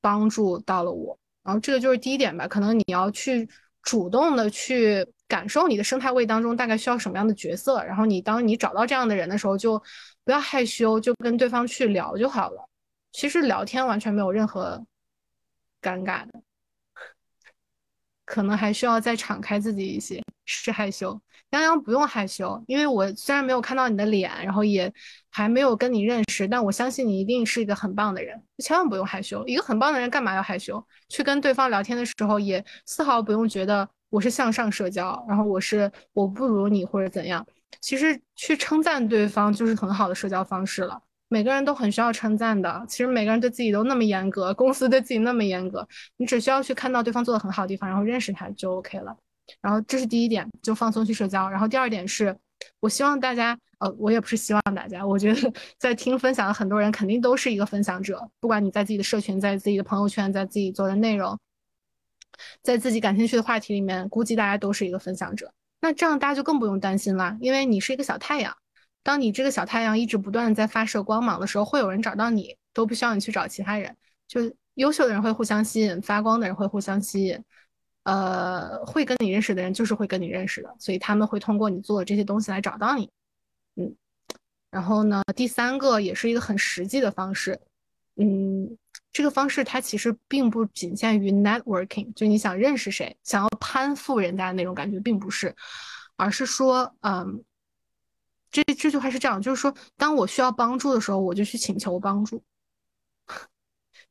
[0.01, 1.15] 帮助到了我。
[1.43, 3.47] 然后这个就是第一点吧，可能你要去
[3.83, 7.83] 主动的去感受你的生态位当中大概需要什么样的角色。
[7.83, 9.77] 然后你当你找到这样的人的时候，就
[10.25, 12.67] 不要害羞，就跟对方去聊就好了。
[13.13, 14.85] 其实聊天完全没有任何
[15.81, 16.41] 尴尬的，
[18.25, 21.21] 可能还需要再敞开自己一些，是害羞。
[21.51, 24.91] 洋洋不用害羞，因为我虽然没有看到你的脸，然后也
[25.29, 29.45] 还没有跟你认识，但我相信你一定是一个很棒的人，千万不用害羞。
[29.45, 30.83] 一个很棒的人干嘛要害羞？
[31.09, 37.45] 去跟对方聊天的时候，也丝毫不用觉得我是向上社交，然后我是我不如你或者怎样。
[37.79, 40.99] 其实去称赞对方就是很好的社交方式了。
[41.33, 42.85] 每个人都很需要称赞的。
[42.87, 49.17] 其实每个人对自己都那么严格，公司对自己那么严格，你只需要去看到对方做的很好的地方，然后认识他就 OK 了。
[49.59, 51.49] 然后这是第一点，就放松去社交。
[51.49, 52.37] 然后第二点是，
[52.79, 61.35] 我希望大家，呃，我也不是希望大家，我觉得 在听分享的很多人肯定都是一个分享者，不管你在自己的社群，在自己的朋友圈，在自己做的内容，
[62.61, 65.51] 在自己感兴趣的话题里面，估计大家都是一个分享者。
[65.81, 68.55] 那这样大家就更不用担心了，因为你是一个小太阳。
[69.03, 73.95] 当你这个小太阳一直不断的在发射光芒的时候，会有人找到你，都不需要你去找其他人。
[74.27, 74.39] 就
[74.75, 77.43] 优秀的人会互相吸引，发光的人会互相吸引。
[78.03, 83.09] 呃，会跟你认识的人就是会跟你认识的，所以他们会通过你做的这些东西来找到你。
[83.75, 83.95] 嗯，
[84.71, 87.59] 然后呢，第三个也是一个很实际的方式。
[88.17, 88.77] 嗯，
[89.11, 95.55] 这个方式它其实并不仅限于 networking，就你想认识谁，想要攀附人家的那种感觉，并不是，
[96.17, 97.41] 而是说，嗯，
[98.53, 102.41] 这这句话是这样，就是说，当我需要帮助的时候，我就去请求帮助。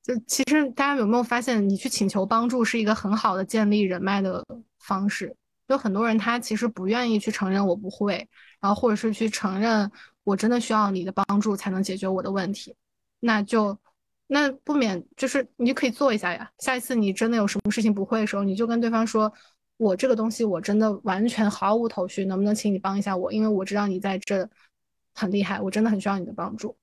[0.03, 4.45] 就其实大家有没有发现，你去请求帮助是一个很好的建立人脉的
[4.81, 5.35] 方式。
[5.69, 8.29] 有很多人他其实不愿意去承认我不会，
[8.61, 9.89] 然后或者是去承认
[10.25, 12.75] 我真的需要你的帮助才能解决我的问题，
[13.21, 13.79] 那就
[14.27, 16.51] 那不免就是你就可以做一下呀。
[16.59, 19.33] 下一次你真的有什么事情不会的时候，你就跟对方说，
[19.83, 23.33] 我这个东西我真的完全毫无头绪，能不能请你帮一下我？
[23.33, 24.49] 因为我知道你在这
[25.15, 26.77] 很厉害，我真的很需要你的帮助。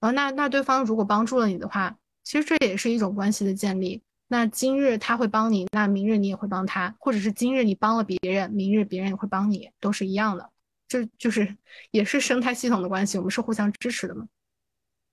[0.00, 1.96] 然后那那对方如果帮助了你的话。
[2.24, 4.02] 其实这也是一种关系的建立。
[4.26, 10.50] 那今日他会帮你，那明日你也会帮他，或者是今日你帮了别人，明日别人也会帮你，都是一样的。
[10.86, 11.56] 这就是
[11.90, 14.26] 也是生态系统的关系，我们是互相支持的嘛。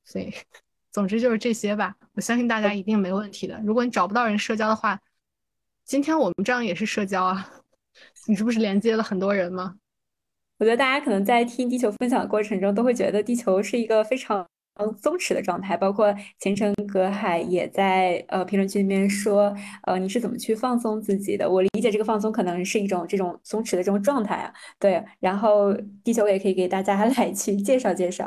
[0.03, 0.33] 所以，
[0.91, 1.95] 总之就是这些吧。
[2.15, 3.61] 我相信大家一定没问题的。
[3.63, 4.99] 如果你找不到人社交的话，
[5.85, 7.49] 今天我们这样也是社交啊。
[8.27, 9.75] 你是不是连接了很多人吗？
[10.57, 14.45] 我觉得大家可能在听地球分享的过程中，都会觉得地球是一个非常。
[14.77, 21.49] 嗯，松弛的状态，包括前程隔海也在呃评论区里面说，呃，你是怎么去放松自己的？
[21.49, 24.53] 我理解这个放松可能是一种这种松弛的这种状态啊。
[24.77, 25.73] 对，然后
[26.03, 28.25] 地球也可以给大家来去介绍介绍，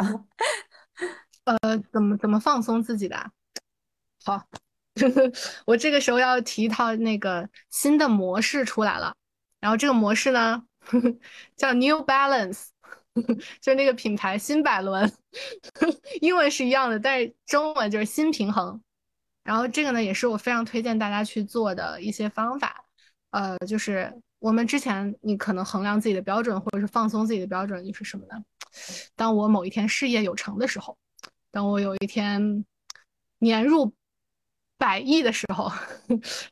[1.45, 3.31] 呃，怎么怎么放松自己的？
[4.25, 4.43] 好，
[5.67, 9.15] 我这个时候要提一套那个新的模式出来了，
[9.61, 10.63] 然后这个模式呢
[11.57, 12.69] 叫 New Balance。
[13.61, 15.13] 就那个品牌新百伦，
[16.21, 18.81] 英文是一样的，但是中文就是新平衡。
[19.43, 22.85] 然后这个呢，也是我非常推荐大家去做的一些方法。
[23.31, 28.41] 呃，就是我们之前你可能衡量自己的标准，或者是放松自己的标准，就是什么呢？
[29.17, 30.97] 当我某一天事业有成的时候，
[31.51, 32.65] 当我有一天
[33.41, 33.93] 年入
[34.79, 35.71] 百亿的时候，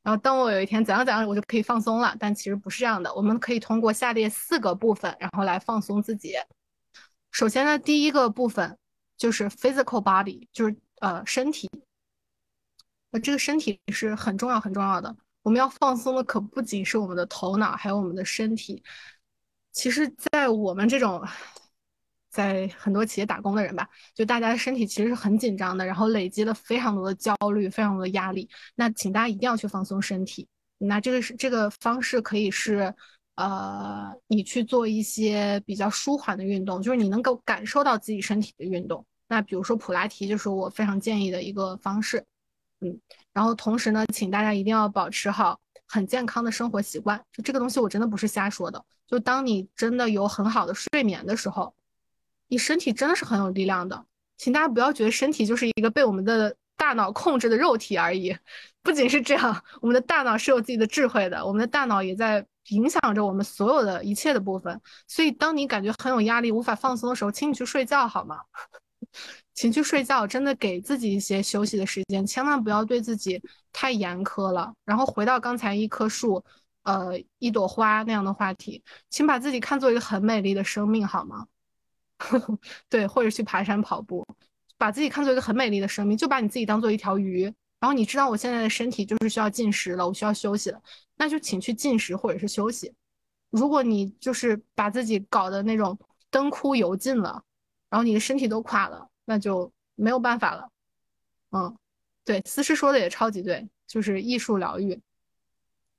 [0.03, 2.15] 然后当我有一天怎样怎样，我就可以放松了。
[2.19, 6.35] 但其实不是这样的，我们可以通过下列四个部分，然后来放松自己。
[7.31, 8.77] 首先呢，第一个部分
[9.17, 11.71] 就是 physical body，就是呃身体。
[13.13, 15.17] 呃这个身体是很重要很重要的。
[15.43, 18.83] 我们要放松的可不仅是我们的头脑，还有我们的身体。
[19.73, 21.23] 其实，在我们这种
[22.37, 28.49] 在很多企业打工的人吧，就大家的身体其实是很紧张的，然后累积了非常多的焦虑，非常多的压力。
[28.75, 30.47] 那请大家一定要去放松身体。
[30.79, 32.95] 那这个是这个方式可以是。
[33.39, 39.05] 呃，你去做一些比较舒缓的运动，就是你能够感受到自己身体的运动。
[39.29, 42.25] 那比如说普拉提，就是我非常建议的一个方式。
[42.81, 42.99] 嗯，
[43.35, 47.23] 然后同时呢，请大家一定要保持好很健康的生活习惯。
[47.31, 48.83] 就这个东西，我真的不是瞎说的。
[49.07, 51.75] 就当你真的有很好的睡眠的时候，
[52.49, 54.05] 你身体真的是很有力量的。
[54.37, 58.37] 请大家不要觉得身体就是一个被我们的大脑控制的肉体而已。
[58.83, 62.47] 不仅是这样，我们的大脑是有自己的智慧的，我们的大脑也在。
[62.71, 68.41] 影响着我们所有的一切的部分，所以当你感觉很有压力、无法放松的时候，请你去睡觉好吗？
[69.55, 73.41] 请去睡觉，真的给自己一些休息的时间，千万不要对自己
[73.73, 74.75] 太严苛了。
[74.85, 76.45] 然后回到刚才一棵树、
[76.83, 81.47] 呃一朵花那样的话题，请把自己看作一个很美丽的生命好吗？
[82.89, 84.27] 对，或者去爬山、跑步，
[84.79, 87.45] 把自己看作一个很美丽的生命，就把你自己当做一条鱼。
[87.79, 90.81] 然后你知道我现在的身体就是需要进食了，我需要休息了，
[91.17, 92.93] 那就请去进食或者是休息。
[93.51, 95.97] 如果你就是把自己搞得那种
[96.31, 97.43] 灯枯油尽了，
[97.91, 100.69] 然后你的身体都垮了，那就没有办法了。
[101.53, 101.77] 嗯，
[102.25, 104.99] 对，思诗说的也超级对，就是艺术疗愈。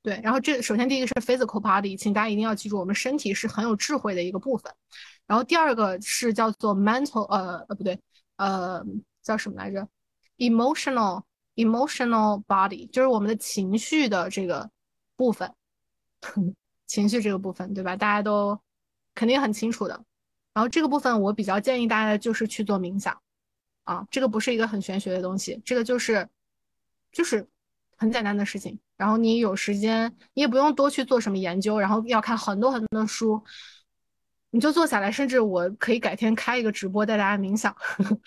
[0.07, 4.73] 对，然后这首先第一个是 physical body，请大家一定要记住，我们身体是很有智慧的一个部分。
[5.25, 7.99] 然后第二个是叫做 mental，呃呃不对，
[8.37, 8.81] 呃
[9.21, 9.85] 叫什么来着
[10.37, 11.23] ？emotional。
[11.55, 14.69] emotional body 就是我们的情绪的这个
[15.15, 15.51] 部分，
[16.85, 17.95] 情绪这个部分，对吧？
[17.97, 18.57] 大家都
[19.13, 20.05] 肯定很清楚的。
[20.53, 23.19] 然后这个部分我比较建议大家就是去做冥想
[23.83, 26.29] 啊，这个不是一个很玄学的东西，这个就是
[27.11, 27.45] 就是
[27.97, 28.79] 很简单的事情。
[28.97, 33.41] 然后你有时间，你也不用多去做什么研究，然后要看很多很多的书，
[34.49, 37.75] 你就坐下来，甚至我可以改天开一个直播带大家冥想。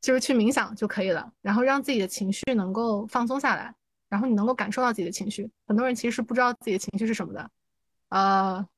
[0.00, 3.74] 就是去冥想就可以了，然后让自己的情绪能够放松下来，
[4.10, 5.50] 然后你能够感受到自己的情绪。
[5.66, 7.50] 很多人其实是不知道自己的情绪是什么的，
[8.10, 8.68] 呃，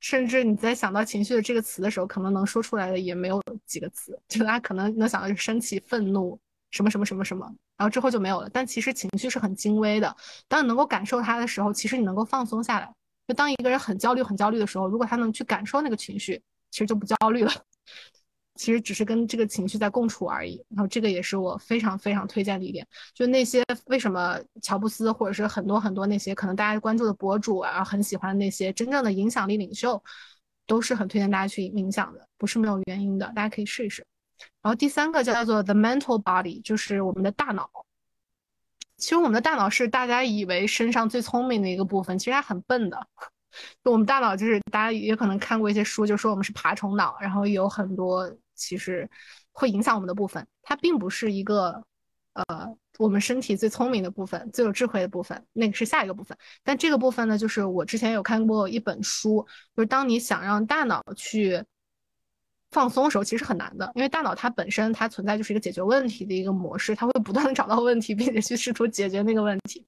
[0.00, 6.36] 甚至你在想到情绪的这个词的时候，可能能说出来的也没有几个词，就大家可能能想到是生气、愤怒、
[6.74, 7.46] 什么什么什么什么，
[7.76, 8.50] 然后之后就没有了。
[8.52, 10.16] 但其实情绪是很精微的，
[10.48, 12.92] 当你能够感受它的时候，其实你能够放松下来。
[13.28, 17.52] 就当一个人很焦虑、很焦虑的时候，如果他能去感受那个情绪，其实就不焦虑了。
[18.56, 20.62] 其实只是跟这个情绪在共处而已。
[20.68, 22.86] 然后这个也是我非常非常推荐的一点。
[23.14, 30.02] 就那些为什么乔布斯或者是很多很多那些可能大家关注的博主啊，很喜欢那些真正的影响力领袖，
[30.66, 33.26] 都是很推荐大家去冥想的，不是没有原因的。
[33.34, 34.04] 大家可以试一试。
[34.64, 37.70] 然后第三个叫做 the mental body，就是我们的大脑。
[38.96, 43.06] 其实我们的大脑是大家以为身上最聪明的一个部分，其实它很笨的。
[43.84, 49.06] 就我们大脑就是大家也可能看过一些书，就说我们是爬虫脑，然后有很多其实
[49.52, 51.84] 会影响我们的部分，它并不是一个
[52.32, 56.38] 呃我们身体最聪明的部分、最有智慧的部分，那个是下一个部分。
[56.62, 59.46] 但这个部分呢，就是我之前有看过一本书，
[59.76, 61.62] 就是当你想让大脑去。
[62.74, 69.86] 放松的时候其实很难的，因为大脑它本身它存在就是一个解决问题的一个模式，它会不断的找到问题，并且去试图解决那个问题。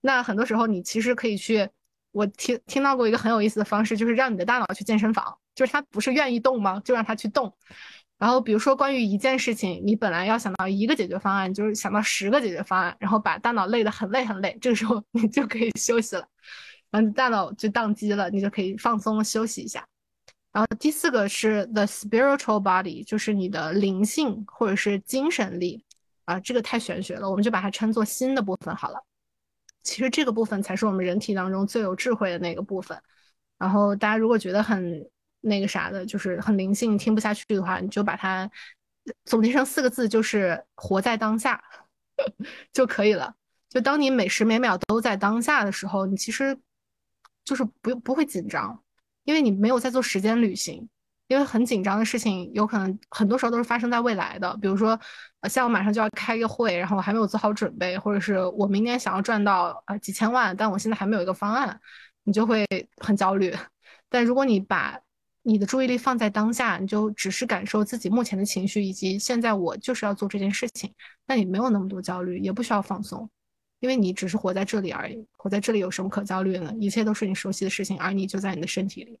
[0.00, 1.68] 那很多时候你其实可以去，
[2.12, 6.80] 我听听到过一个很有意思的方式，就是让你的大脑去健身房，就是它不是愿意动吗？
[6.84, 7.52] 就让它去动。
[8.18, 16.24] 然后比如说关于一件事情，你本来要想到一个解决方案，就是想到十个解决方案，然后把大脑累得很累很累，这个时候你就可以休息了，
[16.92, 19.84] 然后大脑就宕机了，你就可以放松休息一下。
[20.52, 25.84] 然后第四个是 the spiritual body，就是你的灵性或者是精神力
[26.24, 28.98] 啊，这个太玄学了，我们就把它称作心的部分好了。
[29.82, 33.00] 其实这个部分才是我们人体当中最有智慧的那个部分。
[33.58, 35.08] 然后大家如果觉得很
[35.40, 38.50] 那个啥的，就是很灵性听不下去的话，你就把它
[39.24, 41.62] 总结成四个字，就是活在当下
[42.72, 43.34] 就可以了。
[43.68, 46.58] 就当你每时每秒都在当下的时候，你其实
[47.44, 48.82] 就是不不会紧张。
[49.28, 50.88] 因为你没有在做时间旅行，
[51.26, 54.56] 因为很紧张的事情有可能很多时候都是发生在未来的。
[54.56, 54.98] 比如说，
[55.50, 61.78] 像我马上就要开一个会，然后我还没有做好准备，或者是我明年想要赚到呃几千万，但我现在还没有一个方案，
[62.24, 62.64] 你就会
[63.04, 63.54] 很焦虑。
[64.08, 64.98] 但如果你把
[65.42, 70.90] 你的注意力放在当下，你就只是感受自己目前的情绪，以及现在我就是要做这件事情，
[71.26, 73.28] 那你没有那么多焦虑，也不需要放松。
[73.80, 76.72] 因为你只是活在这里而已，活在这里有什么可焦虑的呢？
[76.80, 79.18] 一切都是你熟悉的事情，而你就在你的身体里，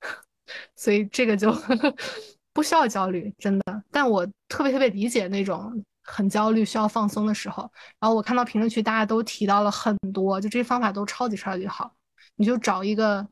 [0.76, 1.54] 所以这个就
[2.52, 3.82] 不需要焦虑，真的。
[3.90, 7.70] 但我特别特别理解那种很焦虑、需要放松的时候。
[7.98, 11.94] 然后我看到评论区大家都提到了很多，就这些方法都超级超级好。
[12.36, 13.26] 你就找一个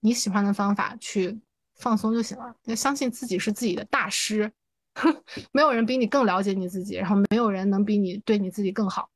[0.00, 1.38] 你喜欢的方法去
[1.74, 2.54] 放松就行了。
[2.64, 4.50] 要相信自己是自己的大师，
[5.52, 9.08] 没有人比你更了解你自己，然后没有人能比你对你自己更好。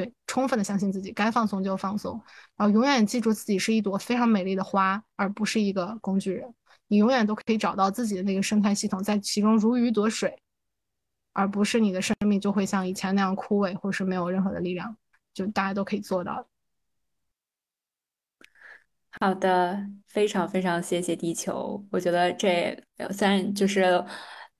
[0.00, 2.18] 对，充分的相信自己，该放松就放松，
[2.56, 6.54] 然后永远记住自己是一朵非常美丽的花，而不是一个工具人。
[6.88, 10.40] 你永远都可以找到自己的那个生态系统，在其中如鱼得水，
[11.34, 14.96] 而不是你的生命就会像以前那样枯萎，或是没有任何的力量。
[15.34, 16.48] 就大家都可以做到。
[19.10, 21.84] 好的，非常非常谢谢地球。
[21.92, 24.02] 我觉得这虽然就是。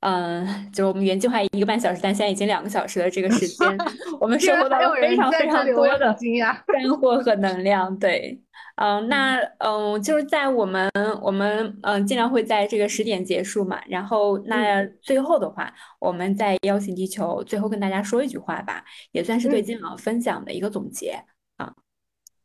[0.01, 3.79] 嗯，就是我们原计划一个半小时，但现在已经两个小时的这个时 间，
[4.19, 6.17] 我们收获到了非常非常多的
[6.67, 7.95] 干货和能量。
[7.99, 8.41] 对，
[8.77, 10.91] 嗯，那嗯，就是在我们
[11.21, 18.83] 我们嗯尽量会在这个十点结束嘛，然后那最后的话，我们再邀请地球最后跟大家说一句话吧，
[19.13, 21.23] 也算是对今晚分享的一个总结
[21.59, 21.75] 啊。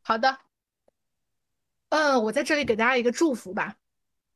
[0.02, 0.36] 好的，
[1.88, 3.76] 嗯，我在这里给大家一个祝福吧。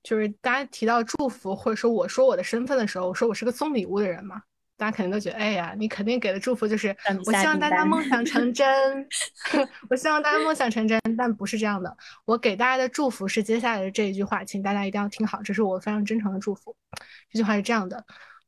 [0.02, 4.42] 就是大家提到祝福，或者说我说我的身份的时候，我说我是个送礼物的人嘛，
[4.76, 6.96] 大家肯定都觉得，哎呀，你肯定给的祝福就是
[7.26, 9.06] 我希望大家梦想成 真，
[9.90, 11.94] 我希望大家梦想成真，但不是这样的。
[12.24, 16.74] 我给大家的祝福是接下来的这一句话，请大家一定要听好，这是我非常真诚的祝福。
[17.30, 18.04] 这句话是这样的：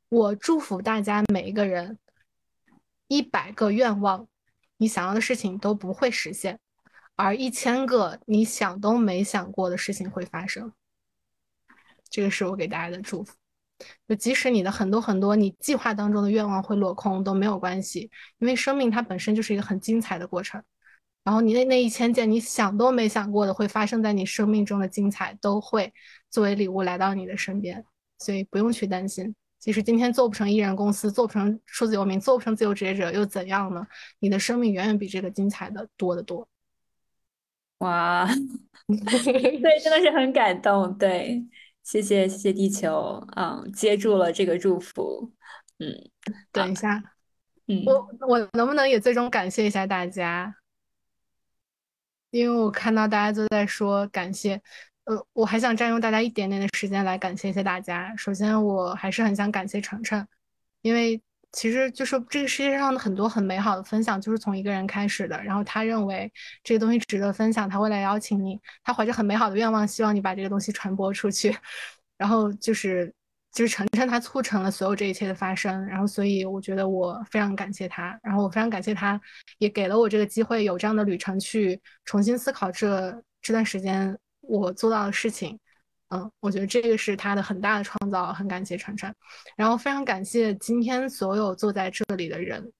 [0.09, 1.99] 我祝福大家每一个人，
[3.09, 4.27] 一百个愿望，
[4.79, 6.59] 你想要的事情都不会实现，
[7.15, 10.73] 而一千个你想都没想过的事情会发生。
[12.13, 13.35] 这个是我给大家的祝福，
[14.07, 20.63] 就即使你的很多很多你计划当中的愿望会落空都没有关系，因为生命它本身就是一个很精彩的过程。
[21.25, 25.91] 然后你的那一千件你想都没想过的会发生在你生命中的精彩，都会
[26.29, 27.83] 作为礼物来到你的身边，
[28.19, 29.35] 所以不用去担心。
[29.59, 33.87] 即使今天做不成艺人公司，做不成数字游民，做不成自由职业者，又怎样呢？
[34.19, 36.47] 你的生命远远比这个精彩的多得多。
[37.79, 38.27] 哇，
[38.87, 41.45] 对，真的是很感动，对。
[41.83, 45.33] 谢谢谢谢地球，嗯，接住了这个祝福，
[45.79, 46.11] 嗯，
[46.51, 47.03] 等一下，
[47.67, 50.55] 嗯，我我能不能也最终感谢一下大家？
[52.31, 54.63] 因为我看到大家都在说感谢，
[55.05, 58.15] 呃，我还想占用大家一点点的时间来感谢一下大家。
[58.17, 60.27] 首先，我还是很想感谢程程，
[60.81, 61.21] 因为
[61.53, 65.41] 其实就是这个世界上的很多很美好的分享，就是从一个人开始的。
[65.45, 66.33] 然后他认为
[66.65, 68.59] 这个东西值得分享，他会来邀请你。
[68.83, 71.55] 他怀着很美好的愿望，希望你把这个东西传播出去。
[72.17, 73.13] 然后就是
[73.53, 75.85] 就是晨晨他促成了所有这一切的发生。
[75.87, 78.19] 然后所以我觉得我非常感谢他。
[78.23, 79.21] 然后我非常感谢他，
[79.59, 85.59] 也给了我这个机会，有这样的旅程去重新思考这这段时间我做到的事情。
[86.13, 89.15] 嗯，我觉得这个是他的很大的创造，很感谢川川，
[89.57, 92.71] 然后非常感谢今天所有坐在这里的人，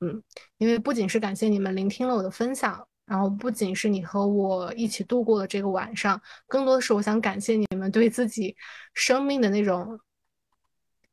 [0.00, 0.20] 嗯，
[0.58, 8.56] 因为不仅是感谢你们聆听了我的分享，然后不仅是你和我一起度过了这个晚上，更多的是我想感谢你们对自己
[8.92, 10.00] 生命的那种，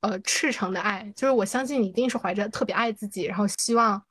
[0.02, 4.04] 呃，赤诚的爱，就是我相信你一定是怀着特别爱自己，然后希望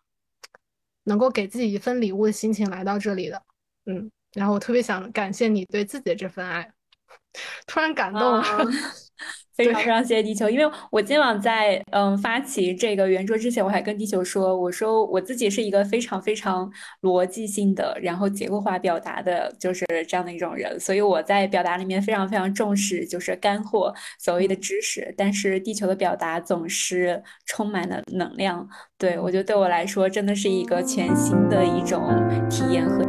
[1.03, 3.43] 能够给自己一份礼物的心情来到这里的，
[3.87, 6.73] 嗯，然后我特别想感谢你对自己的这份爱。
[7.67, 8.43] 突然感动了，
[9.57, 10.49] 非常非常谢谢地球。
[10.49, 16.71] 因为我今晚在嗯发起这个圆桌之前，我还跟地球说，我说我自己是一个非常非常
[17.03, 20.79] 逻辑性的，然后结构化表达的，就是这样的一种人。
[20.79, 25.15] 所以我在表达里面非常非常重视就是干货，所谓的知识。
[25.17, 28.69] 但是地球的表达总是充满了能量。
[28.99, 32.03] 对我觉得对我来说真的是一个全新的一种
[32.49, 33.05] 体验和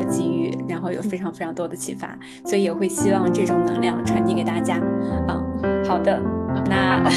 [0.68, 4.80] 然后有非常非常多的启发，所以也会希望这种能量传递给大家。
[5.28, 6.20] 嗯，好的，
[6.70, 7.03] 那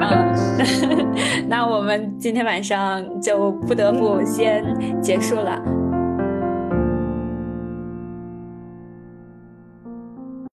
[0.00, 1.08] 嗯，
[1.48, 4.64] 那我们今天晚上就不得不先
[5.00, 5.62] 结束了。